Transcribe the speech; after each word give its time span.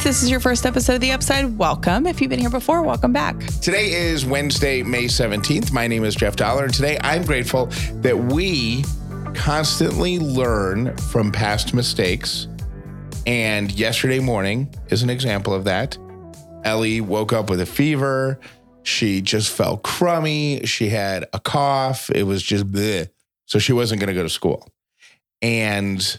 If 0.00 0.04
this 0.04 0.22
is 0.22 0.30
your 0.30 0.40
first 0.40 0.64
episode 0.64 0.94
of 0.94 1.00
The 1.02 1.12
Upside, 1.12 1.58
welcome. 1.58 2.06
If 2.06 2.22
you've 2.22 2.30
been 2.30 2.40
here 2.40 2.48
before, 2.48 2.82
welcome 2.82 3.12
back. 3.12 3.38
Today 3.60 3.92
is 3.92 4.24
Wednesday, 4.24 4.82
May 4.82 5.04
17th. 5.04 5.72
My 5.72 5.86
name 5.86 6.04
is 6.04 6.14
Jeff 6.14 6.36
Dollar, 6.36 6.64
and 6.64 6.72
today 6.72 6.96
I'm 7.02 7.22
grateful 7.22 7.66
that 7.96 8.16
we 8.16 8.82
constantly 9.34 10.18
learn 10.18 10.96
from 10.96 11.30
past 11.30 11.74
mistakes. 11.74 12.48
And 13.26 13.70
yesterday 13.72 14.20
morning 14.20 14.74
is 14.88 15.02
an 15.02 15.10
example 15.10 15.52
of 15.52 15.64
that. 15.64 15.98
Ellie 16.64 17.02
woke 17.02 17.34
up 17.34 17.50
with 17.50 17.60
a 17.60 17.66
fever. 17.66 18.40
She 18.84 19.20
just 19.20 19.52
felt 19.52 19.82
crummy. 19.82 20.64
She 20.64 20.88
had 20.88 21.26
a 21.34 21.38
cough. 21.38 22.08
It 22.08 22.22
was 22.22 22.42
just 22.42 22.66
bleh. 22.72 23.10
So 23.44 23.58
she 23.58 23.74
wasn't 23.74 24.00
going 24.00 24.08
to 24.08 24.14
go 24.14 24.22
to 24.22 24.30
school. 24.30 24.66
And 25.42 26.18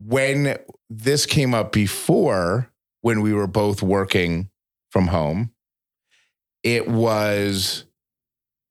when 0.00 0.58
this 0.88 1.26
came 1.26 1.54
up 1.54 1.72
before, 1.72 2.70
when 3.02 3.20
we 3.20 3.32
were 3.32 3.46
both 3.46 3.82
working 3.82 4.50
from 4.90 5.08
home, 5.08 5.52
it 6.62 6.88
was 6.88 7.84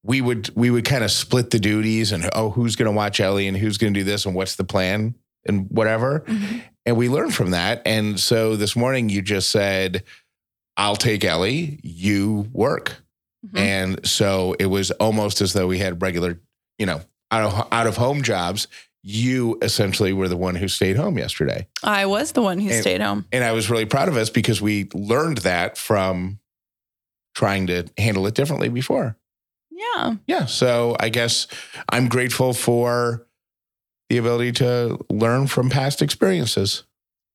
we 0.03 0.21
would 0.21 0.49
we 0.55 0.69
would 0.69 0.85
kind 0.85 1.03
of 1.03 1.11
split 1.11 1.51
the 1.51 1.59
duties 1.59 2.11
and 2.11 2.29
oh 2.33 2.49
who's 2.49 2.75
going 2.75 2.91
to 2.91 2.95
watch 2.95 3.19
Ellie 3.19 3.47
and 3.47 3.57
who's 3.57 3.77
going 3.77 3.93
to 3.93 3.99
do 3.99 4.03
this 4.03 4.25
and 4.25 4.35
what's 4.35 4.55
the 4.55 4.63
plan 4.63 5.15
and 5.45 5.69
whatever. 5.69 6.21
Mm-hmm. 6.21 6.59
And 6.85 6.97
we 6.97 7.09
learned 7.09 7.35
from 7.35 7.51
that. 7.51 7.81
And 7.85 8.19
so 8.19 8.55
this 8.55 8.75
morning 8.75 9.09
you 9.09 9.21
just 9.21 9.49
said 9.49 10.03
I'll 10.77 10.95
take 10.95 11.23
Ellie 11.23 11.79
you 11.83 12.47
work. 12.53 13.03
Mm-hmm. 13.45 13.57
And 13.57 14.07
so 14.07 14.55
it 14.59 14.67
was 14.67 14.91
almost 14.91 15.41
as 15.41 15.53
though 15.53 15.67
we 15.67 15.79
had 15.79 16.01
regular 16.01 16.39
you 16.77 16.85
know 16.85 17.01
out 17.31 17.43
of 17.43 17.67
out 17.71 17.87
of 17.87 17.97
home 17.97 18.21
jobs 18.21 18.67
you 19.09 19.57
essentially 19.61 20.11
were 20.11 20.27
the 20.27 20.35
one 20.35 20.53
who 20.55 20.67
stayed 20.67 20.97
home 20.97 21.17
yesterday 21.17 21.65
I 21.81 22.05
was 22.07 22.33
the 22.33 22.41
one 22.41 22.59
who 22.59 22.69
And- 22.69 22.81
stayed 22.81 22.99
home. 23.01 23.25
and 23.31 23.41
I 23.43 23.53
was 23.53 23.69
really 23.69 23.85
proud 23.85 24.09
of 24.09 24.17
us 24.17 24.29
because 24.29 24.61
we 24.61 24.89
learned 24.93 25.37
that 25.39 25.77
from 25.77 26.39
trying 27.33 27.67
to 27.67 27.85
handle 27.97 28.25
it 28.27 28.33
differently 28.35 28.67
before. 28.67 29.15
Yeah. 29.71 30.15
Yeah. 30.25 30.45
So 30.45 30.95
I 30.99 31.09
guess 31.09 31.47
I'm 31.89 32.09
grateful 32.09 32.51
for 32.53 33.27
the 34.09 34.17
ability 34.17 34.53
to 34.53 34.97
learn 35.09 35.47
from 35.47 35.69
past 35.69 36.01
experiences. 36.01 36.83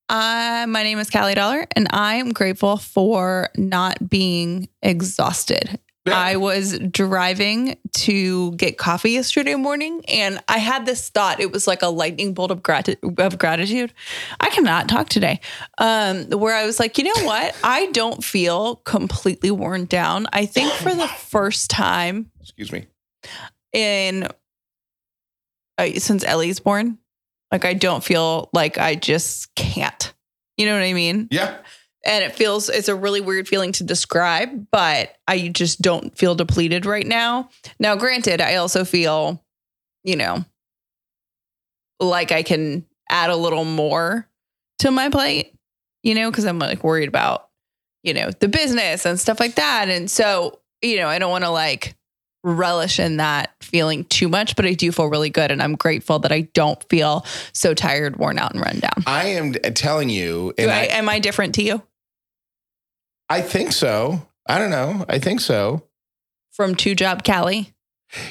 Uh, 0.09 0.67
my 0.69 0.83
name 0.83 0.99
is 0.99 1.09
Callie 1.09 1.35
Dollar, 1.35 1.67
and 1.77 1.87
I 1.91 2.17
am 2.17 2.33
grateful 2.33 2.77
for 2.77 3.49
not 3.57 4.11
being 4.11 4.69
exhausted. 4.83 5.79
I 6.05 6.37
was 6.37 6.79
driving 6.81 7.77
to 7.99 8.53
get 8.53 8.77
coffee 8.77 9.13
yesterday 9.13 9.55
morning, 9.55 10.05
and 10.09 10.41
I 10.49 10.59
had 10.59 10.85
this 10.85 11.09
thought. 11.11 11.39
It 11.39 11.53
was 11.53 11.67
like 11.69 11.83
a 11.83 11.89
lightning 11.89 12.35
bolt 12.35 12.51
of, 12.51 12.61
grati- 12.63 12.97
of 13.21 13.39
gratitude. 13.39 13.93
I 14.41 14.51
cannot 14.51 14.89
talk 14.89 15.09
today. 15.09 15.41
Um, 15.79 16.25
where 16.31 16.57
I 16.57 16.67
was 16.67 16.81
like, 16.81 16.99
you 16.99 17.05
know 17.05 17.25
what? 17.25 17.55
I 17.63 17.87
don't 17.93 18.25
feel 18.25 18.77
completely 18.77 19.53
worn 19.53 19.85
down. 19.85 20.27
I 20.33 20.47
think 20.47 20.73
for 20.73 20.93
the 20.95 21.07
first 21.07 21.71
time 21.71 22.31
Excuse 22.41 22.73
me. 22.73 22.87
in 23.73 24.27
uh, 25.79 25.87
since 25.99 26.25
Ellie's 26.25 26.59
born, 26.59 26.99
like 27.53 27.65
I 27.65 27.75
don't 27.75 28.03
feel 28.03 28.51
like 28.53 28.77
I 28.77 28.97
just 28.97 29.55
can't. 29.55 30.13
You 30.57 30.67
know 30.67 30.75
what 30.75 30.83
I 30.83 30.93
mean? 30.95 31.29
Yeah. 31.31 31.59
And 32.05 32.25
it 32.25 32.35
feels 32.35 32.69
it's 32.69 32.89
a 32.89 32.95
really 32.95 33.21
weird 33.21 33.49
feeling 33.49 33.73
to 33.73 33.85
describe 33.85 34.67
but 34.71 35.17
i 35.27 35.49
just 35.49 35.81
don't 35.81 36.17
feel 36.17 36.35
depleted 36.35 36.87
right 36.87 37.07
now. 37.07 37.49
Now 37.79 37.97
granted 37.97 38.41
i 38.41 38.57
also 38.57 38.85
feel 38.85 39.43
you 40.05 40.17
know 40.17 40.45
like 42.01 42.33
i 42.33 42.43
can 42.43 42.85
add 43.09 43.31
a 43.31 43.37
little 43.37 43.65
more 43.65 44.29
to 44.81 44.91
my 44.91 45.09
plate 45.09 45.55
you 46.03 46.15
know 46.15 46.31
because 46.31 46.45
i'm 46.45 46.59
like 46.59 46.83
worried 46.83 47.09
about 47.09 47.49
you 48.03 48.15
know 48.15 48.31
the 48.41 48.49
business 48.49 49.07
and 49.07 49.19
stuff 49.19 49.39
like 49.39 49.55
that. 49.55 49.89
And 49.89 50.11
so 50.11 50.61
you 50.83 50.97
know 50.97 51.09
i 51.09 51.19
don't 51.19 51.31
want 51.31 51.45
to 51.45 51.51
like 51.51 51.95
relish 52.45 52.99
in 52.99 53.19
that 53.19 53.55
feeling 53.61 54.05
too 54.07 54.29
much 54.29 54.57
but 54.57 54.67
i 54.67 54.73
do 54.73 54.91
feel 54.91 55.07
really 55.07 55.31
good 55.31 55.53
and 55.53 55.63
i'm 55.63 55.77
grateful 55.77 56.19
that 56.19 56.33
i 56.33 56.41
don't 56.55 56.83
feel 56.89 57.25
so 57.53 57.73
tired 57.73 58.17
worn 58.17 58.37
out 58.37 58.53
and 58.53 58.61
run 58.61 58.81
down. 58.81 59.05
I 59.07 59.27
am 59.27 59.55
uh, 59.65 59.71
telling 59.71 60.11
you, 60.11 60.53
I, 60.59 60.65
I, 60.65 60.85
am 60.87 61.09
i 61.09 61.21
different 61.21 61.55
to 61.55 61.63
you 61.63 61.83
I 63.33 63.41
think 63.41 63.73
so. 63.73 64.29
I 64.47 64.59
don't 64.59 64.69
know. 64.69 65.07
I 65.09 65.19
think 65.19 65.41
so. 65.41 65.89
from 66.51 66.75
two 66.75 66.95
job 66.95 67.25
Callie? 67.25 67.73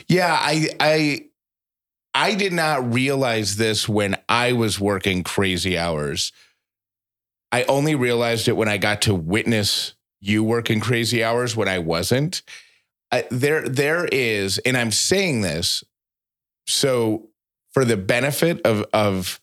Yeah, 0.08 0.38
I 0.40 0.70
I 0.80 1.26
I 2.14 2.36
did 2.36 2.54
not 2.54 2.94
realize 2.94 3.56
this 3.56 3.90
when 3.90 4.16
I 4.30 4.54
was 4.54 4.80
working 4.80 5.24
crazy 5.24 5.76
hours. 5.76 6.32
I 7.52 7.64
only 7.64 7.96
realized 7.96 8.48
it 8.48 8.56
when 8.56 8.68
I 8.68 8.78
got 8.78 9.02
to 9.04 9.16
witness 9.16 9.96
you 10.20 10.44
working 10.44 10.80
crazy 10.80 11.24
hours 11.24 11.56
when 11.56 11.68
I 11.68 11.80
wasn't. 11.80 12.44
I, 13.12 13.26
there 13.32 13.68
there 13.68 14.06
is 14.06 14.60
and 14.60 14.78
I'm 14.78 14.92
saying 14.92 15.42
this 15.42 15.84
so 16.68 17.30
for 17.72 17.86
the 17.86 17.98
benefit 17.98 18.62
of 18.68 18.86
of 18.94 19.42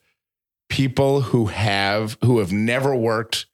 people 0.69 1.21
who 1.21 1.47
have 1.47 2.17
who 2.23 2.39
have 2.39 2.53
never 2.53 2.95
worked 2.95 3.47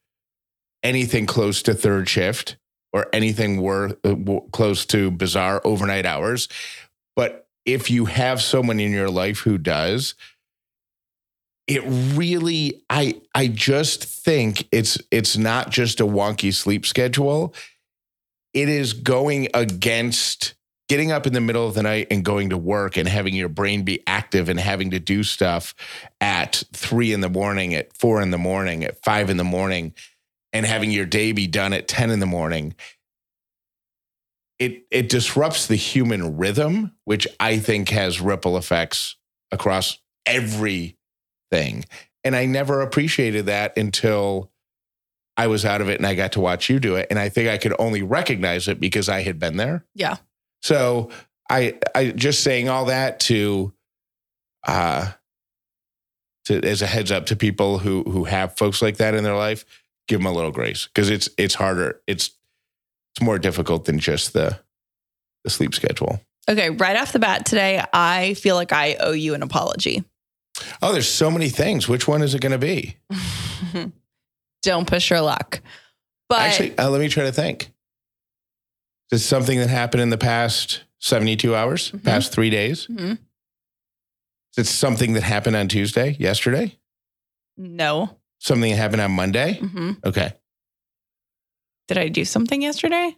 anything 0.85 1.27
close 1.27 1.63
to 1.63 1.75
third 1.75 2.09
shift 2.09 2.57
or 2.93 3.09
anything 3.13 3.61
wor- 3.61 3.97
uh, 4.05 4.11
w- 4.11 4.49
close 4.53 4.87
to 4.87 5.11
bizarre 5.11 5.61
overnight 5.65 6.07
hours. 6.07 6.49
But 7.17 7.49
if 7.65 7.91
you 7.91 8.05
have 8.05 8.41
someone 8.41 8.79
in 8.79 8.93
your 8.93 9.11
life 9.11 9.41
who 9.41 9.59
does 9.59 10.15
it 11.67 11.83
really 12.15 12.83
i 12.91 13.19
i 13.35 13.47
just 13.47 14.05
think 14.05 14.69
it's 14.71 14.99
it's 15.11 15.37
not 15.37 15.71
just 15.71 16.01
a 16.01 16.07
wonky 16.07 16.53
sleep 16.53 16.87
schedule. 16.87 17.55
It 18.53 18.69
is 18.69 18.93
going 18.93 19.49
against 19.53 20.55
getting 20.89 21.11
up 21.11 21.27
in 21.27 21.33
the 21.33 21.41
middle 21.41 21.67
of 21.67 21.75
the 21.75 21.83
night 21.83 22.07
and 22.11 22.25
going 22.25 22.51
to 22.51 22.59
work 22.59 22.97
and 22.97 23.09
having 23.09 23.35
your 23.35 23.49
brain 23.49 23.83
be 23.83 24.03
active 24.07 24.49
and 24.49 24.61
having 24.61 24.91
to 24.91 25.01
do 25.01 25.25
stuff 25.25 25.75
at 26.21 26.63
three 26.73 27.13
in 27.13 27.21
the 27.21 27.29
morning 27.29 27.75
at 27.75 27.97
four 27.97 28.21
in 28.21 28.31
the 28.31 28.39
morning 28.39 28.85
at 28.85 29.03
five 29.03 29.31
in 29.31 29.39
the 29.39 29.45
morning 29.45 29.95
and 30.55 30.65
having 30.65 30.91
your 30.91 31.05
day 31.05 31.33
be 31.33 31.47
done 31.47 31.75
at 31.75 31.87
10 31.89 32.11
in 32.11 32.21
the 32.21 32.27
morning 32.27 32.75
it 34.59 34.87
it 34.91 35.09
disrupts 35.09 35.67
the 35.67 35.77
human 35.77 36.37
rhythm 36.37 36.93
which 37.05 37.27
i 37.41 37.59
think 37.59 37.89
has 37.91 38.21
ripple 38.21 38.57
effects 38.57 39.17
across 39.51 39.99
everything. 40.27 41.85
And 42.23 42.35
i 42.35 42.47
never 42.47 42.81
appreciated 42.81 43.47
that 43.47 43.77
until 43.77 44.51
i 45.37 45.47
was 45.47 45.65
out 45.65 45.81
of 45.81 45.89
it 45.89 45.99
and 45.99 46.07
i 46.07 46.15
got 46.15 46.33
to 46.33 46.41
watch 46.41 46.71
you 46.71 46.79
do 46.81 46.97
it. 46.97 47.07
And 47.11 47.19
i 47.19 47.29
think 47.29 47.49
i 47.49 47.59
could 47.59 47.75
only 47.79 48.03
recognize 48.03 48.69
it 48.69 48.81
because 48.81 49.09
i 49.09 49.23
had 49.23 49.39
been 49.39 49.57
there. 49.57 49.85
Yeah. 49.95 50.17
so 50.63 51.11
i 51.51 51.79
i 51.95 52.11
just 52.11 52.43
saying 52.43 52.69
all 52.69 52.87
that 52.87 53.21
to 53.21 53.73
uh 54.67 55.11
to 56.47 56.63
as 56.63 56.81
a 56.81 56.87
heads 56.87 57.11
up 57.11 57.27
to 57.27 57.37
people 57.37 57.79
who 57.79 58.03
who 58.05 58.25
have 58.25 58.57
folks 58.57 58.81
like 58.81 58.97
that 58.99 59.15
in 59.15 59.25
their 59.25 59.37
life 59.37 59.65
give 60.09 60.21
them 60.21 60.27
a 60.27 60.33
little 60.33 60.51
grace 60.51 60.87
because 60.87 61.11
it's 61.11 61.29
it's 61.39 61.55
harder 61.55 62.01
it's 62.07 62.31
it's 63.15 63.23
more 63.23 63.39
difficult 63.39 63.85
than 63.85 63.99
just 63.99 64.33
the 64.33 64.59
the 65.45 65.51
sleep 65.51 65.75
schedule 65.75 66.21
Okay, 66.47 66.69
right 66.71 66.97
off 66.97 67.13
the 67.15 67.19
bat 67.19 67.47
today, 67.47 67.83
I 67.95 68.35
feel 68.35 68.55
like 68.55 68.71
I 68.71 68.97
owe 69.01 69.13
you 69.13 69.33
an 69.35 69.43
apology. 69.43 70.05
oh 70.83 70.93
there's 70.93 71.09
so 71.09 71.31
many 71.31 71.49
things 71.49 71.89
which 71.89 72.07
one 72.07 72.21
is 72.23 72.35
it 72.35 72.41
going 72.41 72.53
to 72.53 72.59
be 72.59 72.97
Don't 74.63 74.87
push 74.87 75.11
your 75.11 75.21
luck. 75.21 75.61
But 76.29 76.41
actually 76.41 76.77
uh, 76.79 76.89
let 76.91 77.01
me 77.01 77.09
try 77.09 77.25
to 77.25 77.33
think 77.33 77.71
is 79.13 79.21
it 79.23 79.25
something 79.25 79.59
that 79.59 79.69
happened 79.69 80.03
in 80.03 80.11
the 80.11 80.19
past 80.19 80.83
72 81.01 81.55
hours 81.55 81.91
Mhm. 81.93 82.03
past 82.05 82.33
three 82.33 82.51
days 82.51 82.87
Mhm. 82.89 83.13
is 84.57 84.59
it 84.59 84.67
something 84.67 85.13
that 85.15 85.23
happened 85.23 85.55
on 85.57 85.69
tuesday 85.69 86.17
yesterday 86.19 86.79
no. 87.57 88.17
Something 88.45 88.71
that 88.71 88.77
happened 88.77 89.01
on 89.01 89.11
monday 89.11 89.59
hmm 89.59 89.93
okay 90.05 90.33
Did 91.89 91.99
I 91.99 92.09
do 92.09 92.25
something 92.25 92.63
yesterday? 92.63 93.17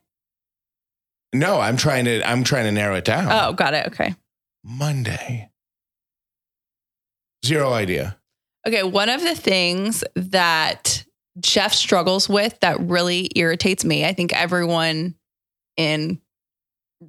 no 1.34 1.60
i'm 1.60 1.76
trying 1.76 2.04
to 2.06 2.22
i'm 2.28 2.44
trying 2.44 2.64
to 2.64 2.72
narrow 2.72 2.94
it 2.96 3.04
down 3.04 3.28
Oh, 3.30 3.52
got 3.52 3.74
it. 3.74 3.86
Okay. 3.88 4.14
monday 4.64 5.50
Zero 7.44 7.72
idea. 7.72 8.18
Okay, 8.66 8.82
one 8.82 9.08
of 9.08 9.20
the 9.22 9.36
things 9.36 10.02
that 10.16 11.04
Jeff 11.38 11.72
struggles 11.72 12.28
with 12.28 12.58
that 12.58 12.80
really 12.80 13.30
irritates 13.36 13.84
me, 13.84 14.04
I 14.04 14.12
think 14.14 14.32
everyone 14.32 15.14
in 15.76 16.20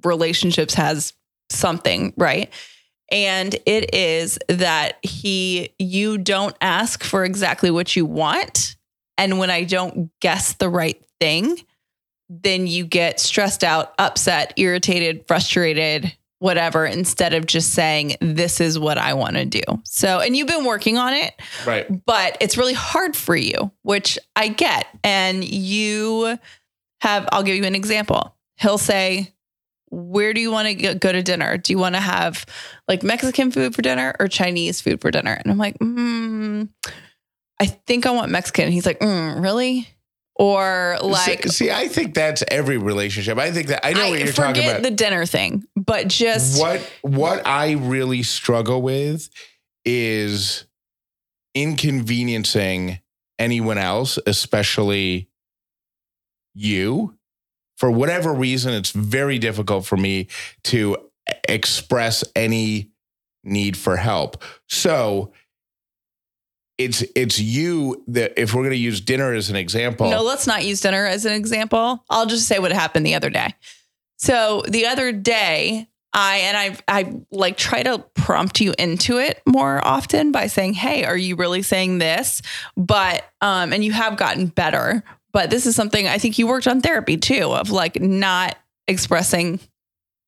relationships 0.04 0.74
has 0.74 1.12
something, 1.50 2.12
right? 2.16 2.52
And 3.10 3.54
it 3.66 3.94
is 3.94 4.38
that 4.48 4.98
he, 5.02 5.70
you 5.78 6.18
don't 6.18 6.56
ask 6.60 7.02
for 7.02 7.24
exactly 7.24 7.70
what 7.70 7.96
you 7.96 8.04
want. 8.04 8.76
And 9.16 9.38
when 9.38 9.50
I 9.50 9.64
don't 9.64 10.10
guess 10.20 10.52
the 10.54 10.68
right 10.68 11.02
thing, 11.20 11.58
then 12.28 12.66
you 12.66 12.84
get 12.86 13.18
stressed 13.18 13.64
out, 13.64 13.94
upset, 13.98 14.52
irritated, 14.56 15.24
frustrated, 15.26 16.12
whatever, 16.40 16.84
instead 16.84 17.32
of 17.34 17.46
just 17.46 17.72
saying, 17.72 18.16
This 18.20 18.60
is 18.60 18.78
what 18.78 18.98
I 18.98 19.14
want 19.14 19.36
to 19.36 19.44
do. 19.46 19.62
So, 19.84 20.20
and 20.20 20.36
you've 20.36 20.46
been 20.46 20.64
working 20.66 20.98
on 20.98 21.14
it, 21.14 21.32
Right. 21.66 21.86
but 22.04 22.36
it's 22.40 22.56
really 22.58 22.74
hard 22.74 23.16
for 23.16 23.34
you, 23.34 23.72
which 23.82 24.18
I 24.36 24.48
get. 24.48 24.86
And 25.02 25.42
you 25.42 26.38
have, 27.00 27.28
I'll 27.32 27.42
give 27.42 27.56
you 27.56 27.64
an 27.64 27.74
example. 27.74 28.36
He'll 28.56 28.78
say, 28.78 29.32
Where 29.90 30.34
do 30.34 30.40
you 30.40 30.50
want 30.50 30.68
to 30.68 30.94
go 30.94 31.12
to 31.12 31.22
dinner? 31.22 31.56
Do 31.58 31.72
you 31.72 31.78
want 31.78 31.94
to 31.94 32.00
have 32.00 32.44
like 32.86 33.02
Mexican 33.02 33.50
food 33.50 33.74
for 33.74 33.82
dinner 33.82 34.14
or 34.18 34.28
Chinese 34.28 34.80
food 34.80 35.00
for 35.00 35.10
dinner? 35.10 35.32
And 35.32 35.50
I'm 35.50 35.58
like, 35.58 35.76
hmm, 35.78 36.64
I 37.60 37.66
think 37.66 38.06
I 38.06 38.10
want 38.10 38.30
Mexican. 38.30 38.64
And 38.66 38.74
he's 38.74 38.86
like, 38.86 39.00
mm, 39.00 39.42
Really? 39.42 39.88
Or 40.38 40.98
like, 41.02 41.42
see, 41.44 41.48
see, 41.48 41.70
I 41.72 41.88
think 41.88 42.14
that's 42.14 42.44
every 42.46 42.78
relationship. 42.78 43.38
I 43.38 43.50
think 43.50 43.66
that 43.68 43.84
I 43.84 43.92
know 43.92 44.02
I 44.02 44.10
what 44.10 44.20
you're 44.20 44.32
talking 44.32 44.68
about. 44.68 44.82
the 44.82 44.92
dinner 44.92 45.26
thing, 45.26 45.64
but 45.74 46.06
just 46.06 46.60
what 46.60 46.80
what 47.02 47.44
I 47.44 47.72
really 47.72 48.22
struggle 48.22 48.80
with 48.80 49.28
is 49.84 50.64
inconveniencing 51.56 53.00
anyone 53.40 53.78
else, 53.78 54.16
especially 54.26 55.28
you. 56.54 57.17
For 57.78 57.90
whatever 57.90 58.34
reason, 58.34 58.74
it's 58.74 58.90
very 58.90 59.38
difficult 59.38 59.86
for 59.86 59.96
me 59.96 60.26
to 60.64 60.96
express 61.48 62.24
any 62.34 62.90
need 63.44 63.76
for 63.76 63.96
help. 63.96 64.42
So 64.68 65.32
it's 66.76 67.02
it's 67.14 67.38
you 67.38 68.02
that 68.08 68.32
if 68.36 68.52
we're 68.52 68.62
going 68.62 68.70
to 68.70 68.76
use 68.76 69.00
dinner 69.00 69.32
as 69.32 69.48
an 69.48 69.56
example. 69.56 70.10
No, 70.10 70.22
let's 70.22 70.46
not 70.46 70.64
use 70.64 70.80
dinner 70.80 71.06
as 71.06 71.24
an 71.24 71.32
example. 71.32 72.04
I'll 72.10 72.26
just 72.26 72.48
say 72.48 72.58
what 72.58 72.72
happened 72.72 73.06
the 73.06 73.14
other 73.14 73.30
day. 73.30 73.54
So 74.16 74.62
the 74.68 74.86
other 74.86 75.12
day, 75.12 75.88
I 76.12 76.38
and 76.38 76.56
I 76.56 76.76
I 76.88 77.14
like 77.30 77.56
try 77.56 77.82
to 77.84 77.98
prompt 78.14 78.60
you 78.60 78.74
into 78.76 79.18
it 79.18 79.40
more 79.46 79.84
often 79.86 80.32
by 80.32 80.48
saying, 80.48 80.74
"Hey, 80.74 81.04
are 81.04 81.16
you 81.16 81.36
really 81.36 81.62
saying 81.62 81.98
this?" 81.98 82.42
But 82.76 83.24
um 83.40 83.72
and 83.72 83.84
you 83.84 83.92
have 83.92 84.16
gotten 84.16 84.46
better, 84.46 85.04
but 85.32 85.50
this 85.50 85.66
is 85.66 85.76
something 85.76 86.06
I 86.06 86.18
think 86.18 86.38
you 86.38 86.46
worked 86.46 86.66
on 86.66 86.80
therapy 86.80 87.16
too 87.16 87.52
of 87.52 87.70
like 87.70 88.00
not 88.00 88.56
expressing 88.86 89.60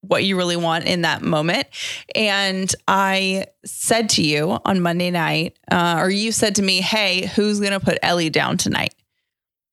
what 0.02 0.24
you 0.24 0.36
really 0.36 0.56
want 0.56 0.86
in 0.86 1.02
that 1.02 1.22
moment. 1.22 1.66
And 2.14 2.72
I 2.88 3.46
said 3.64 4.10
to 4.10 4.22
you 4.22 4.58
on 4.64 4.80
Monday 4.80 5.10
night, 5.10 5.58
uh, 5.70 5.96
or 5.98 6.10
you 6.10 6.32
said 6.32 6.56
to 6.56 6.62
me, 6.62 6.80
Hey, 6.80 7.26
who's 7.26 7.60
going 7.60 7.72
to 7.72 7.80
put 7.80 7.98
Ellie 8.02 8.30
down 8.30 8.56
tonight? 8.56 8.94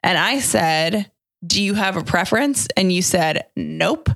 And 0.03 0.17
I 0.17 0.39
said, 0.39 1.11
Do 1.45 1.61
you 1.61 1.73
have 1.73 1.97
a 1.97 2.03
preference? 2.03 2.67
And 2.75 2.91
you 2.91 3.01
said, 3.01 3.45
Nope. 3.55 4.09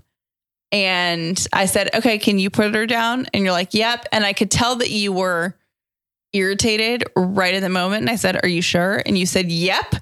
And 0.72 1.46
I 1.52 1.66
said, 1.66 1.96
Okay, 1.96 2.18
can 2.18 2.40
you 2.40 2.50
put 2.50 2.76
her 2.76 2.86
down? 2.86 3.28
And 3.34 3.44
you're 3.44 3.54
like, 3.54 3.74
Yep. 3.74 4.08
And 4.12 4.26
I 4.26 4.34
could 4.34 4.52
tell 4.52 4.78
that 4.78 4.90
you 4.90 5.14
were 5.14 5.56
irritated 6.34 7.04
right 7.16 7.54
in 7.54 7.64
the 7.64 7.70
moment. 7.70 8.02
And 8.02 8.10
I 8.10 8.16
said, 8.16 8.44
Are 8.44 8.50
you 8.50 8.62
sure? 8.62 9.02
And 9.06 9.18
you 9.18 9.26
said, 9.26 9.52
Yep. 9.52 9.96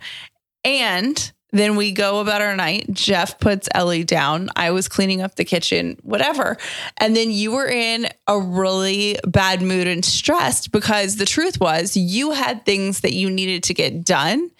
And 0.64 1.32
then 1.52 1.76
we 1.76 1.92
go 1.92 2.20
about 2.20 2.42
our 2.42 2.56
night. 2.56 2.92
Jeff 2.92 3.40
puts 3.40 3.68
Ellie 3.74 4.04
down. 4.04 4.50
I 4.56 4.72
was 4.72 4.88
cleaning 4.88 5.22
up 5.22 5.36
the 5.36 5.46
kitchen, 5.46 5.98
whatever. 6.04 6.58
And 6.98 7.16
then 7.16 7.32
you 7.32 7.52
were 7.52 7.68
in 7.68 8.08
a 8.28 8.40
really 8.40 9.18
bad 9.28 9.62
mood 9.62 9.88
and 9.88 10.06
stressed 10.06 10.72
because 10.72 11.16
the 11.16 11.26
truth 11.26 11.60
was 11.60 11.98
you 11.98 12.32
had 12.32 12.66
things 12.66 13.02
that 13.02 13.14
you 13.14 13.30
needed 13.30 13.64
to 13.64 13.74
get 13.74 14.06
done. 14.06 14.52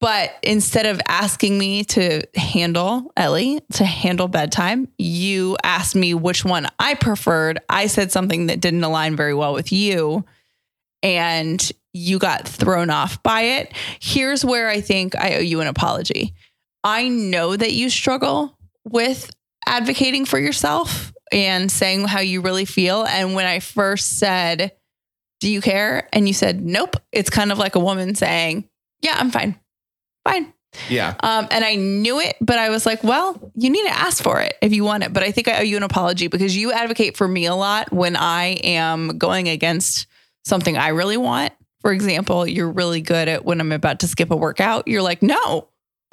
But 0.00 0.34
instead 0.42 0.86
of 0.86 1.00
asking 1.06 1.56
me 1.56 1.84
to 1.84 2.22
handle 2.34 3.12
Ellie, 3.16 3.60
to 3.74 3.84
handle 3.84 4.26
bedtime, 4.26 4.88
you 4.98 5.56
asked 5.62 5.94
me 5.94 6.14
which 6.14 6.44
one 6.44 6.66
I 6.80 6.94
preferred. 6.94 7.60
I 7.68 7.86
said 7.86 8.10
something 8.10 8.46
that 8.46 8.60
didn't 8.60 8.82
align 8.82 9.14
very 9.14 9.34
well 9.34 9.52
with 9.52 9.70
you. 9.70 10.24
And 11.02 11.70
you 11.92 12.18
got 12.18 12.46
thrown 12.46 12.90
off 12.90 13.22
by 13.22 13.42
it. 13.42 13.72
Here's 14.00 14.44
where 14.44 14.68
I 14.68 14.80
think 14.80 15.16
I 15.16 15.36
owe 15.36 15.40
you 15.40 15.60
an 15.60 15.66
apology. 15.66 16.34
I 16.84 17.08
know 17.08 17.56
that 17.56 17.72
you 17.72 17.90
struggle 17.90 18.56
with 18.84 19.30
advocating 19.66 20.24
for 20.24 20.38
yourself 20.38 21.12
and 21.32 21.70
saying 21.70 22.06
how 22.06 22.20
you 22.20 22.40
really 22.40 22.64
feel. 22.64 23.04
And 23.04 23.34
when 23.34 23.46
I 23.46 23.60
first 23.60 24.18
said, 24.18 24.72
Do 25.40 25.50
you 25.50 25.60
care? 25.60 26.08
And 26.12 26.26
you 26.26 26.34
said, 26.34 26.62
Nope. 26.64 26.96
It's 27.12 27.30
kind 27.30 27.52
of 27.52 27.58
like 27.58 27.74
a 27.74 27.80
woman 27.80 28.14
saying, 28.14 28.68
Yeah, 29.02 29.16
I'm 29.18 29.30
fine. 29.30 29.58
Fine. 30.24 30.52
Yeah. 30.88 31.14
Um, 31.20 31.48
and 31.50 31.64
I 31.64 31.74
knew 31.76 32.20
it, 32.20 32.36
but 32.40 32.58
I 32.58 32.68
was 32.68 32.84
like, 32.84 33.02
well, 33.02 33.52
you 33.54 33.70
need 33.70 33.84
to 33.84 33.96
ask 33.96 34.22
for 34.22 34.40
it 34.40 34.54
if 34.60 34.72
you 34.72 34.84
want 34.84 35.02
it. 35.02 35.12
But 35.12 35.22
I 35.22 35.32
think 35.32 35.48
I 35.48 35.58
owe 35.58 35.62
you 35.62 35.76
an 35.76 35.82
apology 35.82 36.28
because 36.28 36.56
you 36.56 36.72
advocate 36.72 37.16
for 37.16 37.26
me 37.26 37.46
a 37.46 37.54
lot 37.54 37.90
when 37.90 38.16
I 38.16 38.58
am 38.62 39.18
going 39.18 39.48
against 39.48 40.06
something 40.44 40.76
I 40.76 40.88
really 40.88 41.16
want. 41.16 41.52
For 41.80 41.92
example, 41.92 42.46
you're 42.46 42.70
really 42.70 43.00
good 43.00 43.28
at 43.28 43.44
when 43.44 43.60
I'm 43.60 43.72
about 43.72 44.00
to 44.00 44.08
skip 44.08 44.30
a 44.30 44.36
workout, 44.36 44.88
you're 44.88 45.02
like, 45.02 45.22
no, 45.22 45.68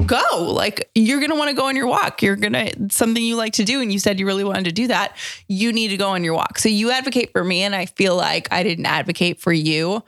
go. 0.06 0.52
Like, 0.54 0.90
you're 0.94 1.20
going 1.20 1.32
to 1.32 1.36
want 1.36 1.50
to 1.50 1.56
go 1.56 1.68
on 1.68 1.76
your 1.76 1.88
walk. 1.88 2.22
You're 2.22 2.36
going 2.36 2.54
to, 2.54 2.90
something 2.92 3.24
you 3.24 3.36
like 3.36 3.54
to 3.54 3.64
do. 3.64 3.82
And 3.82 3.92
you 3.92 4.00
said 4.00 4.20
you 4.20 4.26
really 4.26 4.44
wanted 4.44 4.66
to 4.66 4.72
do 4.72 4.88
that. 4.88 5.18
You 5.48 5.74
need 5.74 5.88
to 5.90 5.98
go 5.98 6.10
on 6.10 6.24
your 6.24 6.34
walk. 6.34 6.60
So 6.60 6.70
you 6.70 6.92
advocate 6.92 7.32
for 7.32 7.44
me. 7.44 7.64
And 7.64 7.74
I 7.74 7.88
feel 7.88 8.16
like 8.16 8.48
I 8.52 8.64
didn't 8.64 8.86
advocate 8.86 9.40
for 9.40 9.52
you. 9.52 10.04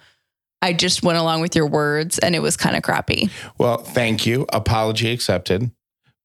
I 0.62 0.74
just 0.74 1.04
went 1.04 1.18
along 1.18 1.42
with 1.42 1.56
your 1.56 1.68
words 1.68 2.18
and 2.20 2.36
it 2.36 2.40
was 2.40 2.58
kind 2.58 2.76
of 2.76 2.84
crappy. 2.84 3.30
Well, 3.58 3.78
thank 3.78 4.26
you. 4.26 4.46
Apology 4.50 5.12
accepted. 5.12 5.72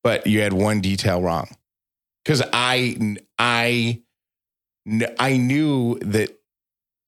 But 0.03 0.27
you 0.27 0.41
had 0.41 0.53
one 0.53 0.81
detail 0.81 1.23
wrong. 1.23 1.49
Cuz 2.25 2.43
I 2.53 3.17
I 3.39 4.01
I 5.19 5.37
knew 5.37 5.99
that 6.01 6.31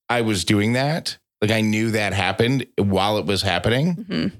I 0.09 0.21
was 0.21 0.45
doing 0.45 0.75
that. 0.75 1.19
Like 1.45 1.59
I 1.59 1.61
knew 1.61 1.91
that 1.91 2.15
happened 2.15 2.67
while 2.79 3.19
it 3.19 3.27
was 3.27 3.43
happening. 3.43 3.97
Mhm. 3.97 4.33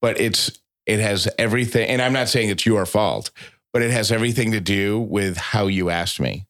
But 0.00 0.20
it's 0.20 0.56
it 0.86 1.00
has 1.00 1.28
everything 1.36 1.88
and 1.88 2.00
I'm 2.00 2.12
not 2.12 2.28
saying 2.28 2.48
it's 2.48 2.64
your 2.64 2.86
fault, 2.86 3.32
but 3.72 3.82
it 3.82 3.90
has 3.90 4.12
everything 4.12 4.52
to 4.52 4.60
do 4.60 5.00
with 5.00 5.36
how 5.36 5.66
you 5.66 5.90
asked 5.90 6.20
me. 6.20 6.46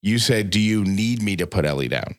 You 0.00 0.20
said, 0.20 0.50
"Do 0.50 0.60
you 0.60 0.84
need 0.84 1.22
me 1.22 1.34
to 1.34 1.46
put 1.48 1.64
Ellie 1.64 1.88
down?" 1.88 2.14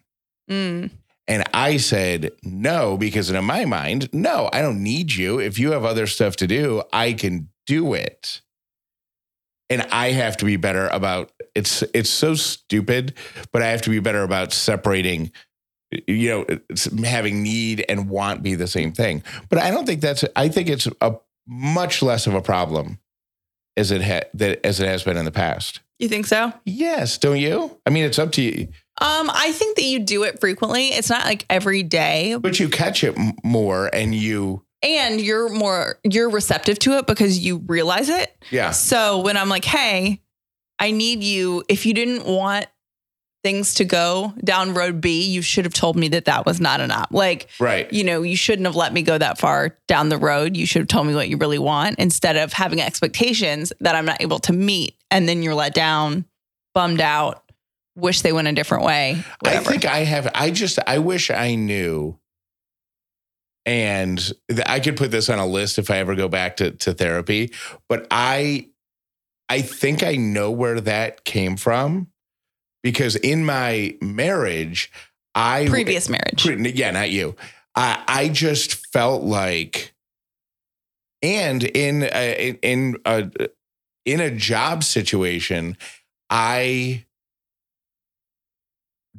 Mm. 0.50 0.90
And 1.30 1.46
I 1.54 1.78
said, 1.78 2.34
no, 2.44 2.98
because 2.98 3.30
in 3.30 3.42
my 3.46 3.64
mind, 3.64 4.10
no, 4.12 4.50
I 4.52 4.62
don't 4.62 4.84
need 4.84 5.14
you. 5.14 5.40
If 5.40 5.58
you 5.58 5.72
have 5.72 5.86
other 5.86 6.06
stuff 6.06 6.36
to 6.38 6.48
do, 6.48 6.84
I 6.92 7.14
can 7.14 7.48
do 7.66 7.94
it. 7.94 8.42
And 9.70 9.84
I 9.94 10.12
have 10.12 10.36
to 10.38 10.46
be 10.46 10.58
better 10.58 10.90
about 10.90 11.32
it's 11.56 11.84
it's 11.94 12.10
so 12.10 12.36
stupid, 12.36 13.14
but 13.54 13.62
I 13.62 13.68
have 13.68 13.82
to 13.84 13.90
be 13.90 14.00
better 14.00 14.24
about 14.24 14.52
separating 14.52 15.32
you 16.08 16.30
know, 16.30 16.46
it's 16.70 16.86
having 17.04 17.44
need 17.44 17.86
and 17.90 18.10
want 18.10 18.44
be 18.44 18.56
the 18.56 18.68
same 18.68 18.92
thing. 18.94 19.24
But 19.50 19.60
I 19.60 19.72
don't 19.72 19.86
think 19.86 20.02
that's 20.02 20.24
I 20.36 20.50
think 20.50 20.70
it's 20.70 20.88
a 21.02 21.16
much 21.48 22.02
less 22.02 22.28
of 22.28 22.34
a 22.34 22.42
problem 22.42 23.00
as 23.78 23.92
it 23.92 24.02
ha- 24.02 24.28
that 24.36 24.66
as 24.66 24.80
it 24.80 24.88
has 24.88 25.04
been 25.04 25.18
in 25.18 25.26
the 25.26 25.32
past. 25.32 25.80
You 26.00 26.08
think 26.10 26.26
so? 26.26 26.52
Yes, 26.66 27.18
don't 27.18 27.38
you? 27.38 27.78
I 27.86 27.90
mean, 27.92 28.06
it's 28.06 28.18
up 28.18 28.32
to 28.34 28.42
you, 28.42 28.68
Um, 29.00 29.30
I 29.32 29.52
think 29.52 29.76
that 29.76 29.84
you 29.84 30.00
do 30.00 30.24
it 30.24 30.40
frequently. 30.40 30.88
It's 30.88 31.10
not 31.10 31.26
like 31.26 31.46
every 31.50 31.84
day, 31.84 32.36
but 32.40 32.60
you 32.60 32.70
catch 32.70 33.04
it 33.04 33.16
m- 33.18 33.34
more 33.44 33.90
and 33.94 34.14
you 34.16 34.64
and 34.84 35.22
you're 35.22 35.50
more 35.50 36.00
you're 36.04 36.30
receptive 36.30 36.80
to 36.80 36.98
it 36.98 37.06
because 37.06 37.38
you 37.38 37.58
realize 37.68 38.10
it. 38.10 38.36
yeah. 38.50 38.72
So 38.72 39.20
when 39.20 39.38
I'm 39.38 39.48
like, 39.50 39.64
"Hey, 39.66 40.22
I 40.80 40.90
need 40.90 41.22
you," 41.24 41.64
if 41.70 41.86
you 41.86 41.94
didn't 41.94 42.26
want 42.26 42.66
things 43.44 43.74
to 43.76 43.86
go 43.86 44.34
down 44.44 44.74
road 44.74 45.02
B, 45.02 45.24
you 45.28 45.42
should 45.42 45.66
have 45.66 45.74
told 45.74 45.96
me 45.96 46.10
that 46.10 46.26
that 46.26 46.46
was 46.46 46.62
not 46.62 46.80
an 46.80 46.92
op. 46.92 47.12
Like, 47.12 47.48
Right. 47.60 47.92
you 47.92 48.04
know, 48.04 48.22
you 48.22 48.36
shouldn't 48.36 48.68
have 48.68 48.76
let 48.76 48.94
me 48.94 49.02
go 49.02 49.18
that 49.18 49.40
far 49.40 49.78
down 49.88 50.10
the 50.10 50.18
road. 50.18 50.56
You 50.56 50.66
should 50.68 50.82
have 50.82 50.88
told 50.88 51.08
me 51.08 51.16
what 51.16 51.28
you 51.28 51.38
really 51.38 51.58
want 51.58 51.98
instead 51.98 52.38
of 52.38 52.54
having 52.54 52.80
expectations 52.82 53.74
that 53.80 53.96
I'm 53.96 54.06
not 54.06 54.22
able 54.22 54.40
to 54.40 54.54
meet, 54.54 54.96
and 55.10 55.28
then 55.28 55.42
you're 55.42 55.56
let 55.56 55.74
down, 55.74 56.26
bummed 56.76 57.02
out, 57.02 57.44
wish 57.96 58.22
they 58.22 58.32
went 58.32 58.48
a 58.48 58.54
different 58.54 58.84
way. 58.84 59.24
I 59.44 59.58
think 59.58 59.86
I 59.86 60.00
have. 60.04 60.30
I 60.36 60.52
just. 60.52 60.78
I 60.86 61.00
wish 61.00 61.32
I 61.32 61.56
knew. 61.56 62.18
And 63.66 64.32
I 64.66 64.80
could 64.80 64.98
put 64.98 65.12
this 65.12 65.30
on 65.30 65.38
a 65.38 65.46
list 65.46 65.78
if 65.78 65.92
I 65.92 65.98
ever 65.98 66.16
go 66.16 66.28
back 66.28 66.58
to 66.58 66.72
to 66.72 66.94
therapy. 66.94 67.52
But 67.90 68.08
I, 68.10 68.70
I 69.50 69.62
think 69.62 70.04
I 70.04 70.16
know 70.16 70.50
where 70.52 70.82
that 70.82 71.26
came 71.26 71.58
from, 71.58 72.08
because 72.84 73.16
in 73.16 73.46
my 73.46 73.96
marriage, 74.02 74.92
I 75.36 75.68
Previous 75.68 76.10
marriage. 76.10 76.46
Yeah, 76.46 76.92
not 76.92 77.10
you. 77.10 77.36
I 77.76 78.04
I 78.08 78.30
just 78.30 78.88
felt 78.88 79.24
like, 79.24 79.94
and 81.22 81.64
in 81.64 82.04
a, 82.04 82.58
in 82.62 82.98
a 83.06 83.30
in 84.06 84.20
a 84.20 84.32
job 84.32 84.84
situation, 84.84 85.78
I 86.30 87.06